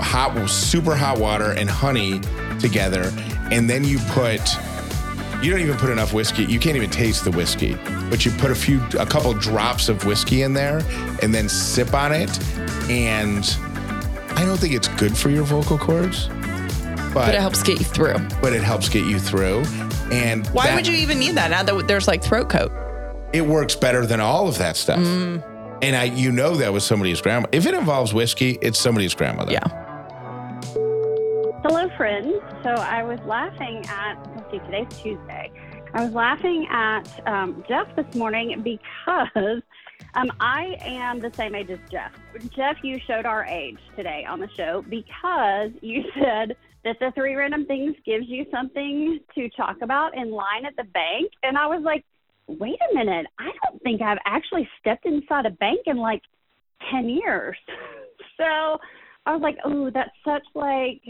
hot 0.00 0.48
super 0.48 0.94
hot 0.94 1.18
water 1.18 1.52
and 1.52 1.68
honey 1.68 2.20
together 2.60 3.10
and 3.50 3.68
then 3.68 3.82
you 3.84 3.98
put 4.10 4.40
you 5.42 5.50
don't 5.50 5.60
even 5.60 5.76
put 5.76 5.90
enough 5.90 6.12
whiskey. 6.12 6.44
You 6.44 6.58
can't 6.58 6.76
even 6.76 6.90
taste 6.90 7.24
the 7.24 7.30
whiskey, 7.30 7.76
but 8.10 8.24
you 8.24 8.30
put 8.32 8.50
a 8.50 8.54
few, 8.54 8.82
a 8.98 9.06
couple 9.06 9.32
drops 9.34 9.88
of 9.88 10.04
whiskey 10.04 10.42
in 10.42 10.52
there 10.54 10.78
and 11.22 11.34
then 11.34 11.48
sip 11.48 11.94
on 11.94 12.12
it. 12.12 12.30
And 12.90 13.44
I 14.36 14.44
don't 14.44 14.58
think 14.58 14.74
it's 14.74 14.88
good 14.88 15.16
for 15.16 15.30
your 15.30 15.44
vocal 15.44 15.78
cords, 15.78 16.28
but, 16.28 17.14
But 17.14 17.34
it 17.34 17.40
helps 17.40 17.62
get 17.62 17.78
you 17.78 17.84
through. 17.84 18.16
but 18.40 18.52
it 18.52 18.62
helps 18.62 18.88
get 18.88 19.04
you 19.04 19.18
through. 19.18 19.62
And 20.10 20.46
Why 20.48 20.66
that- 20.68 20.74
would 20.76 20.86
you 20.86 20.94
even 20.94 21.18
need 21.18 21.34
that 21.36 21.50
now 21.50 21.62
that 21.62 21.86
there's 21.88 22.08
like 22.08 22.22
throat 22.22 22.48
coat? 22.48 22.72
It 23.32 23.42
works 23.46 23.74
better 23.76 24.06
than 24.06 24.20
all 24.20 24.48
of 24.48 24.58
that 24.58 24.76
stuff. 24.76 25.00
Mm. 25.00 25.42
And 25.82 25.94
I, 25.94 26.04
you 26.04 26.32
know, 26.32 26.56
that 26.56 26.72
was 26.72 26.82
somebody's 26.84 27.20
grandma. 27.20 27.46
If 27.52 27.66
it 27.66 27.74
involves 27.74 28.12
whiskey, 28.12 28.58
it's 28.62 28.78
somebody's 28.78 29.14
grandmother. 29.14 29.52
Yeah. 29.52 29.66
So 32.64 32.70
I 32.70 33.04
was 33.04 33.20
laughing 33.20 33.86
at, 33.86 34.16
let's 34.34 34.50
see, 34.50 34.58
today's 34.58 34.88
Tuesday. 35.00 35.52
I 35.94 36.04
was 36.04 36.12
laughing 36.12 36.66
at 36.68 37.04
um, 37.24 37.64
Jeff 37.68 37.86
this 37.94 38.12
morning 38.16 38.60
because 38.62 39.62
um, 40.14 40.32
I 40.40 40.76
am 40.80 41.20
the 41.20 41.32
same 41.34 41.54
age 41.54 41.70
as 41.70 41.78
Jeff. 41.88 42.10
Jeff, 42.50 42.78
you 42.82 42.98
showed 43.06 43.26
our 43.26 43.44
age 43.44 43.78
today 43.94 44.24
on 44.28 44.40
the 44.40 44.48
show 44.56 44.84
because 44.88 45.70
you 45.82 46.02
said 46.14 46.56
that 46.82 46.96
the 46.98 47.12
three 47.14 47.36
random 47.36 47.64
things 47.64 47.94
gives 48.04 48.26
you 48.26 48.44
something 48.50 49.20
to 49.36 49.48
talk 49.50 49.76
about 49.80 50.16
in 50.16 50.32
line 50.32 50.66
at 50.66 50.74
the 50.76 50.84
bank. 50.84 51.30
And 51.44 51.56
I 51.56 51.68
was 51.68 51.82
like, 51.84 52.04
wait 52.48 52.78
a 52.90 52.94
minute. 52.94 53.26
I 53.38 53.52
don't 53.62 53.80
think 53.84 54.02
I've 54.02 54.18
actually 54.26 54.68
stepped 54.80 55.06
inside 55.06 55.46
a 55.46 55.50
bank 55.50 55.82
in 55.86 55.96
like 55.96 56.22
10 56.90 57.08
years. 57.08 57.56
so 58.36 58.78
I 59.26 59.32
was 59.32 59.42
like, 59.42 59.58
oh, 59.64 59.90
that's 59.90 60.10
such 60.24 60.42
like 60.56 61.02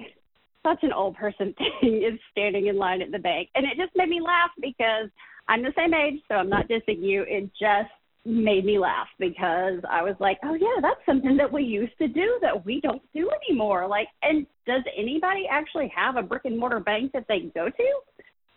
such 0.65 0.83
an 0.83 0.93
old 0.93 1.17
person 1.17 1.55
thing 1.81 2.03
is 2.03 2.19
standing 2.33 2.67
in 2.67 2.77
line 2.77 3.03
at 3.03 3.11
the 3.11 3.19
bank. 3.19 3.49
And 3.55 3.65
it 3.65 3.77
just 3.77 3.97
made 3.97 4.09
me 4.09 4.21
laugh 4.21 4.51
because 4.61 5.11
I'm 5.49 5.63
the 5.63 5.73
same 5.77 5.95
age, 5.95 6.21
so 6.29 6.35
I'm 6.35 6.49
not 6.49 6.69
dissing 6.69 7.03
you. 7.03 7.25
It 7.27 7.51
just 7.59 7.91
made 8.25 8.65
me 8.65 8.79
laugh 8.79 9.09
because 9.19 9.81
I 9.91 10.03
was 10.03 10.15
like, 10.21 10.39
oh, 10.45 10.55
yeah, 10.55 10.81
that's 10.83 11.01
something 11.07 11.37
that 11.39 11.51
we 11.51 11.63
used 11.63 11.97
to 11.99 12.09
do 12.09 12.39
that 12.43 12.65
we 12.65 12.81
don't 12.81 13.03
do 13.15 13.31
anymore. 13.49 13.89
Like, 13.89 14.09
and 14.23 14.47
does 14.67 14.83
anybody 14.97 15.45
actually 15.51 15.91
have 15.97 16.17
a 16.17 16.23
brick 16.23 16.45
and 16.45 16.59
mortar 16.59 16.81
bank 16.81 17.13
that 17.13 17.25
they 17.29 17.51
go 17.55 17.71
to? 17.71 18.01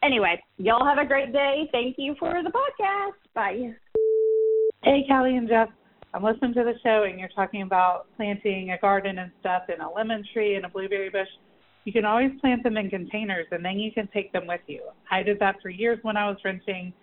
Anyway, 0.03 0.41
y'all 0.57 0.85
have 0.85 0.97
a 0.97 1.07
great 1.07 1.31
day. 1.31 1.69
Thank 1.71 1.95
you 1.97 2.15
for 2.19 2.33
the 2.43 2.49
podcast. 2.49 3.11
Bye. 3.33 3.73
Hey, 4.83 5.05
Callie 5.07 5.37
and 5.37 5.47
Jeff. 5.47 5.69
I'm 6.13 6.23
listening 6.23 6.53
to 6.55 6.63
the 6.63 6.73
show, 6.83 7.05
and 7.09 7.17
you're 7.17 7.29
talking 7.29 7.61
about 7.61 8.07
planting 8.17 8.71
a 8.71 8.77
garden 8.79 9.19
and 9.19 9.31
stuff, 9.39 9.63
and 9.69 9.81
a 9.81 9.89
lemon 9.89 10.25
tree 10.33 10.55
and 10.55 10.65
a 10.65 10.69
blueberry 10.69 11.09
bush. 11.09 11.27
You 11.85 11.93
can 11.93 12.05
always 12.05 12.31
plant 12.39 12.63
them 12.63 12.77
in 12.77 12.89
containers, 12.89 13.47
and 13.51 13.65
then 13.65 13.79
you 13.79 13.91
can 13.91 14.07
take 14.13 14.31
them 14.31 14.45
with 14.47 14.61
you. 14.67 14.81
I 15.09 15.23
did 15.23 15.39
that 15.39 15.55
for 15.61 15.69
years 15.69 15.99
when 16.03 16.15
I 16.15 16.29
was 16.29 16.37
renting, 16.45 16.93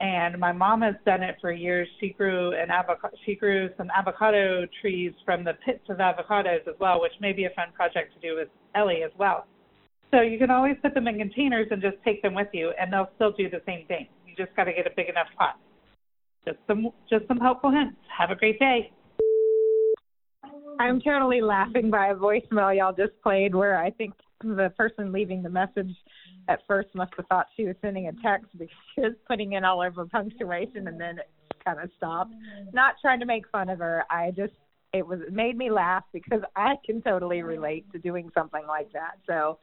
and 0.00 0.38
my 0.38 0.52
mom 0.52 0.82
has 0.82 0.94
done 1.06 1.22
it 1.22 1.36
for 1.40 1.50
years. 1.50 1.88
She 1.98 2.10
grew 2.10 2.52
an 2.52 2.70
avocado. 2.70 3.16
She 3.24 3.34
grew 3.34 3.70
some 3.76 3.90
avocado 3.96 4.66
trees 4.80 5.12
from 5.24 5.44
the 5.44 5.54
pits 5.64 5.84
of 5.88 5.96
avocados 5.96 6.68
as 6.68 6.74
well, 6.78 7.00
which 7.00 7.12
may 7.20 7.32
be 7.32 7.46
a 7.46 7.50
fun 7.50 7.68
project 7.74 8.14
to 8.14 8.20
do 8.20 8.36
with 8.36 8.48
Ellie 8.74 9.02
as 9.02 9.12
well. 9.18 9.46
So 10.10 10.20
you 10.20 10.38
can 10.38 10.50
always 10.50 10.76
put 10.82 10.94
them 10.94 11.08
in 11.08 11.18
containers 11.18 11.68
and 11.70 11.82
just 11.82 11.96
take 12.04 12.22
them 12.22 12.34
with 12.34 12.48
you, 12.52 12.72
and 12.78 12.92
they'll 12.92 13.10
still 13.16 13.32
do 13.32 13.48
the 13.48 13.62
same 13.66 13.86
thing. 13.86 14.08
You 14.26 14.34
just 14.36 14.54
got 14.56 14.64
to 14.64 14.72
get 14.72 14.86
a 14.86 14.90
big 14.94 15.08
enough 15.08 15.28
pot 15.36 15.56
just 16.48 16.58
some 16.66 16.88
just 17.10 17.26
some 17.28 17.38
helpful 17.38 17.70
hints. 17.70 17.96
Have 18.16 18.30
a 18.30 18.34
great 18.36 18.58
day. 18.58 18.90
I'm 20.78 21.00
totally 21.00 21.40
laughing 21.40 21.90
by 21.90 22.08
a 22.08 22.14
voicemail 22.14 22.76
y'all 22.76 22.92
just 22.92 23.20
played 23.22 23.54
where 23.54 23.78
I 23.78 23.90
think 23.90 24.14
the 24.42 24.72
person 24.76 25.12
leaving 25.12 25.42
the 25.42 25.50
message 25.50 25.90
at 26.48 26.60
first 26.66 26.88
must 26.94 27.12
have 27.16 27.26
thought 27.26 27.46
she 27.56 27.64
was 27.64 27.74
sending 27.82 28.06
a 28.08 28.12
text 28.22 28.46
because 28.52 28.74
she 28.94 29.00
was 29.02 29.12
putting 29.28 29.52
in 29.54 29.64
all 29.64 29.82
of 29.82 29.96
her 29.96 30.06
punctuation 30.06 30.88
and 30.88 31.00
then 31.00 31.18
it 31.18 31.30
kind 31.64 31.80
of 31.80 31.90
stopped. 31.96 32.32
Not 32.72 32.94
trying 33.00 33.20
to 33.20 33.26
make 33.26 33.48
fun 33.50 33.68
of 33.68 33.78
her. 33.78 34.04
I 34.10 34.30
just 34.30 34.52
it 34.94 35.06
was 35.06 35.20
it 35.20 35.32
made 35.32 35.56
me 35.56 35.70
laugh 35.70 36.04
because 36.12 36.40
I 36.56 36.74
can 36.86 37.02
totally 37.02 37.42
relate 37.42 37.90
to 37.92 37.98
doing 37.98 38.30
something 38.34 38.66
like 38.66 38.92
that. 38.92 39.18
So 39.26 39.58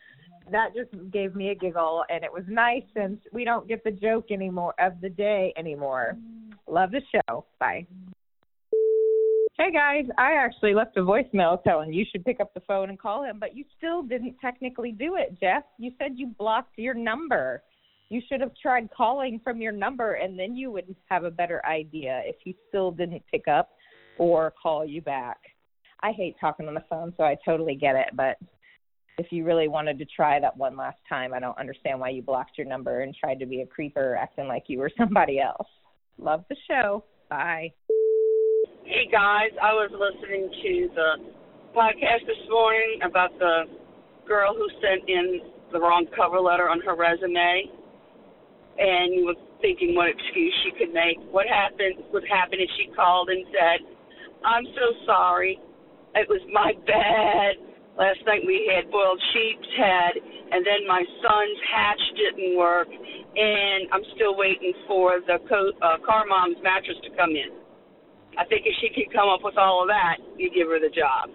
that 0.51 0.69
just 0.75 0.91
gave 1.11 1.35
me 1.35 1.49
a 1.49 1.55
giggle 1.55 2.03
and 2.09 2.23
it 2.23 2.31
was 2.31 2.43
nice 2.47 2.83
since 2.93 3.19
we 3.31 3.43
don't 3.43 3.67
get 3.67 3.83
the 3.83 3.91
joke 3.91 4.31
anymore 4.31 4.75
of 4.79 4.93
the 5.01 5.09
day 5.09 5.53
anymore. 5.57 6.17
Love 6.67 6.91
the 6.91 7.01
show. 7.11 7.45
Bye. 7.59 7.87
Hey 9.57 9.71
guys, 9.71 10.03
I 10.17 10.33
actually 10.33 10.73
left 10.73 10.97
a 10.97 10.99
voicemail 10.99 11.63
telling 11.63 11.93
you 11.93 12.03
should 12.11 12.25
pick 12.25 12.41
up 12.41 12.53
the 12.53 12.59
phone 12.67 12.89
and 12.89 12.99
call 12.99 13.23
him, 13.23 13.37
but 13.39 13.55
you 13.55 13.63
still 13.77 14.03
didn't 14.03 14.35
technically 14.41 14.91
do 14.91 15.15
it, 15.15 15.39
Jeff. 15.39 15.63
You 15.77 15.93
said 15.97 16.15
you 16.15 16.27
blocked 16.37 16.77
your 16.77 16.93
number. 16.93 17.63
You 18.09 18.21
should 18.27 18.41
have 18.41 18.51
tried 18.61 18.89
calling 18.91 19.39
from 19.41 19.61
your 19.61 19.71
number 19.71 20.15
and 20.15 20.37
then 20.37 20.57
you 20.57 20.71
would 20.71 20.93
have 21.05 21.23
a 21.23 21.31
better 21.31 21.65
idea 21.65 22.21
if 22.25 22.35
he 22.43 22.57
still 22.67 22.91
didn't 22.91 23.23
pick 23.31 23.47
up 23.47 23.69
or 24.17 24.53
call 24.61 24.83
you 24.85 25.01
back. 25.01 25.37
I 26.01 26.11
hate 26.11 26.35
talking 26.41 26.67
on 26.67 26.73
the 26.73 26.83
phone, 26.89 27.13
so 27.15 27.23
I 27.23 27.37
totally 27.45 27.75
get 27.75 27.95
it, 27.95 28.09
but 28.13 28.35
if 29.17 29.27
you 29.31 29.45
really 29.45 29.69
wanted 29.69 29.97
to 29.99 30.05
try 30.05 30.37
that 30.37 30.57
one 30.57 30.75
last 30.75 30.99
time, 31.07 31.33
I 31.33 31.39
don't 31.39 31.57
understand 31.57 32.01
why 32.01 32.09
you 32.09 32.21
blocked 32.21 32.57
your 32.57 32.67
number 32.67 33.03
and 33.03 33.15
tried 33.15 33.39
to 33.39 33.45
be 33.45 33.61
a 33.61 33.65
creeper 33.65 34.17
acting 34.17 34.49
like 34.49 34.65
you 34.67 34.79
were 34.79 34.91
somebody 34.97 35.39
else. 35.39 35.69
Love 36.17 36.43
the 36.49 36.57
show. 36.69 37.05
Bye. 37.29 37.71
Hey 38.85 39.09
guys, 39.09 39.49
I 39.57 39.73
was 39.73 39.89
listening 39.97 40.45
to 40.45 40.73
the 40.93 41.09
podcast 41.73 42.21
this 42.29 42.37
morning 42.53 43.01
about 43.01 43.33
the 43.41 43.65
girl 44.29 44.53
who 44.53 44.69
sent 44.77 45.09
in 45.09 45.41
the 45.73 45.81
wrong 45.81 46.05
cover 46.13 46.37
letter 46.37 46.69
on 46.69 46.85
her 46.85 46.93
resume 46.93 47.65
and 48.77 49.25
were 49.25 49.33
thinking 49.57 49.97
what 49.97 50.13
excuse 50.13 50.53
she 50.61 50.69
could 50.77 50.93
make. 50.93 51.17
What 51.33 51.49
happened 51.49 52.05
would 52.13 52.29
happen 52.29 52.61
if 52.61 52.69
she 52.77 52.93
called 52.93 53.33
and 53.33 53.41
said, 53.49 53.89
I'm 54.45 54.69
so 54.77 54.93
sorry. 55.09 55.57
It 56.13 56.29
was 56.29 56.45
my 56.53 56.77
bad. 56.85 57.57
Last 57.97 58.21
night 58.29 58.45
we 58.45 58.69
had 58.69 58.93
boiled 58.93 59.17
sheep's 59.33 59.71
head, 59.81 60.13
and 60.53 60.61
then 60.61 60.85
my 60.85 61.01
son's 61.25 61.59
hatch 61.73 62.03
didn't 62.21 62.53
work, 62.53 62.93
and 62.93 63.89
I'm 63.89 64.05
still 64.13 64.37
waiting 64.37 64.77
for 64.85 65.25
the 65.25 65.41
co- 65.49 65.73
uh, 65.81 65.97
car 66.05 66.29
mom's 66.29 66.61
mattress 66.61 67.01
to 67.01 67.09
come 67.17 67.33
in. 67.33 67.64
I 68.37 68.43
think 68.45 68.65
if 68.65 68.75
she 68.81 68.89
could 68.89 69.13
come 69.13 69.29
up 69.29 69.43
with 69.43 69.57
all 69.57 69.83
of 69.83 69.87
that, 69.87 70.17
you 70.37 70.49
give 70.51 70.67
her 70.67 70.79
the 70.79 70.89
job. 70.89 71.29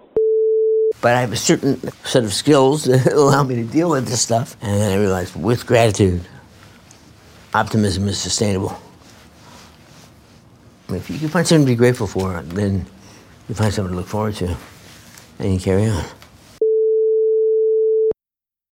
But 1.01 1.15
I 1.15 1.21
have 1.21 1.33
a 1.33 1.37
certain 1.37 1.81
set 2.05 2.25
of 2.25 2.33
skills 2.33 2.85
that 2.91 3.13
allow 3.13 3.43
me 3.43 3.57
to 3.57 3.65
deal 3.65 3.91
with 3.91 4.07
this 4.07 4.21
stuff. 4.21 4.57
And 4.61 4.81
then 4.81 4.93
I 4.93 5.01
realized 5.01 5.37
with 5.37 5.67
gratitude, 5.67 6.23
optimism 7.55 8.09
is 8.09 8.19
sustainable. 8.19 8.79
If 10.91 11.09
you 11.09 11.19
can 11.19 11.29
find 11.29 11.47
something 11.47 11.67
to 11.67 11.73
be 11.73 11.77
grateful 11.77 12.07
for, 12.07 12.43
then 12.43 12.85
you 13.49 13.55
find 13.55 13.73
something 13.73 13.93
to 13.93 13.97
look 13.97 14.09
forward 14.09 14.35
to, 14.37 14.57
and 15.39 15.55
you 15.55 15.61
carry 15.61 15.87
on. 15.87 16.05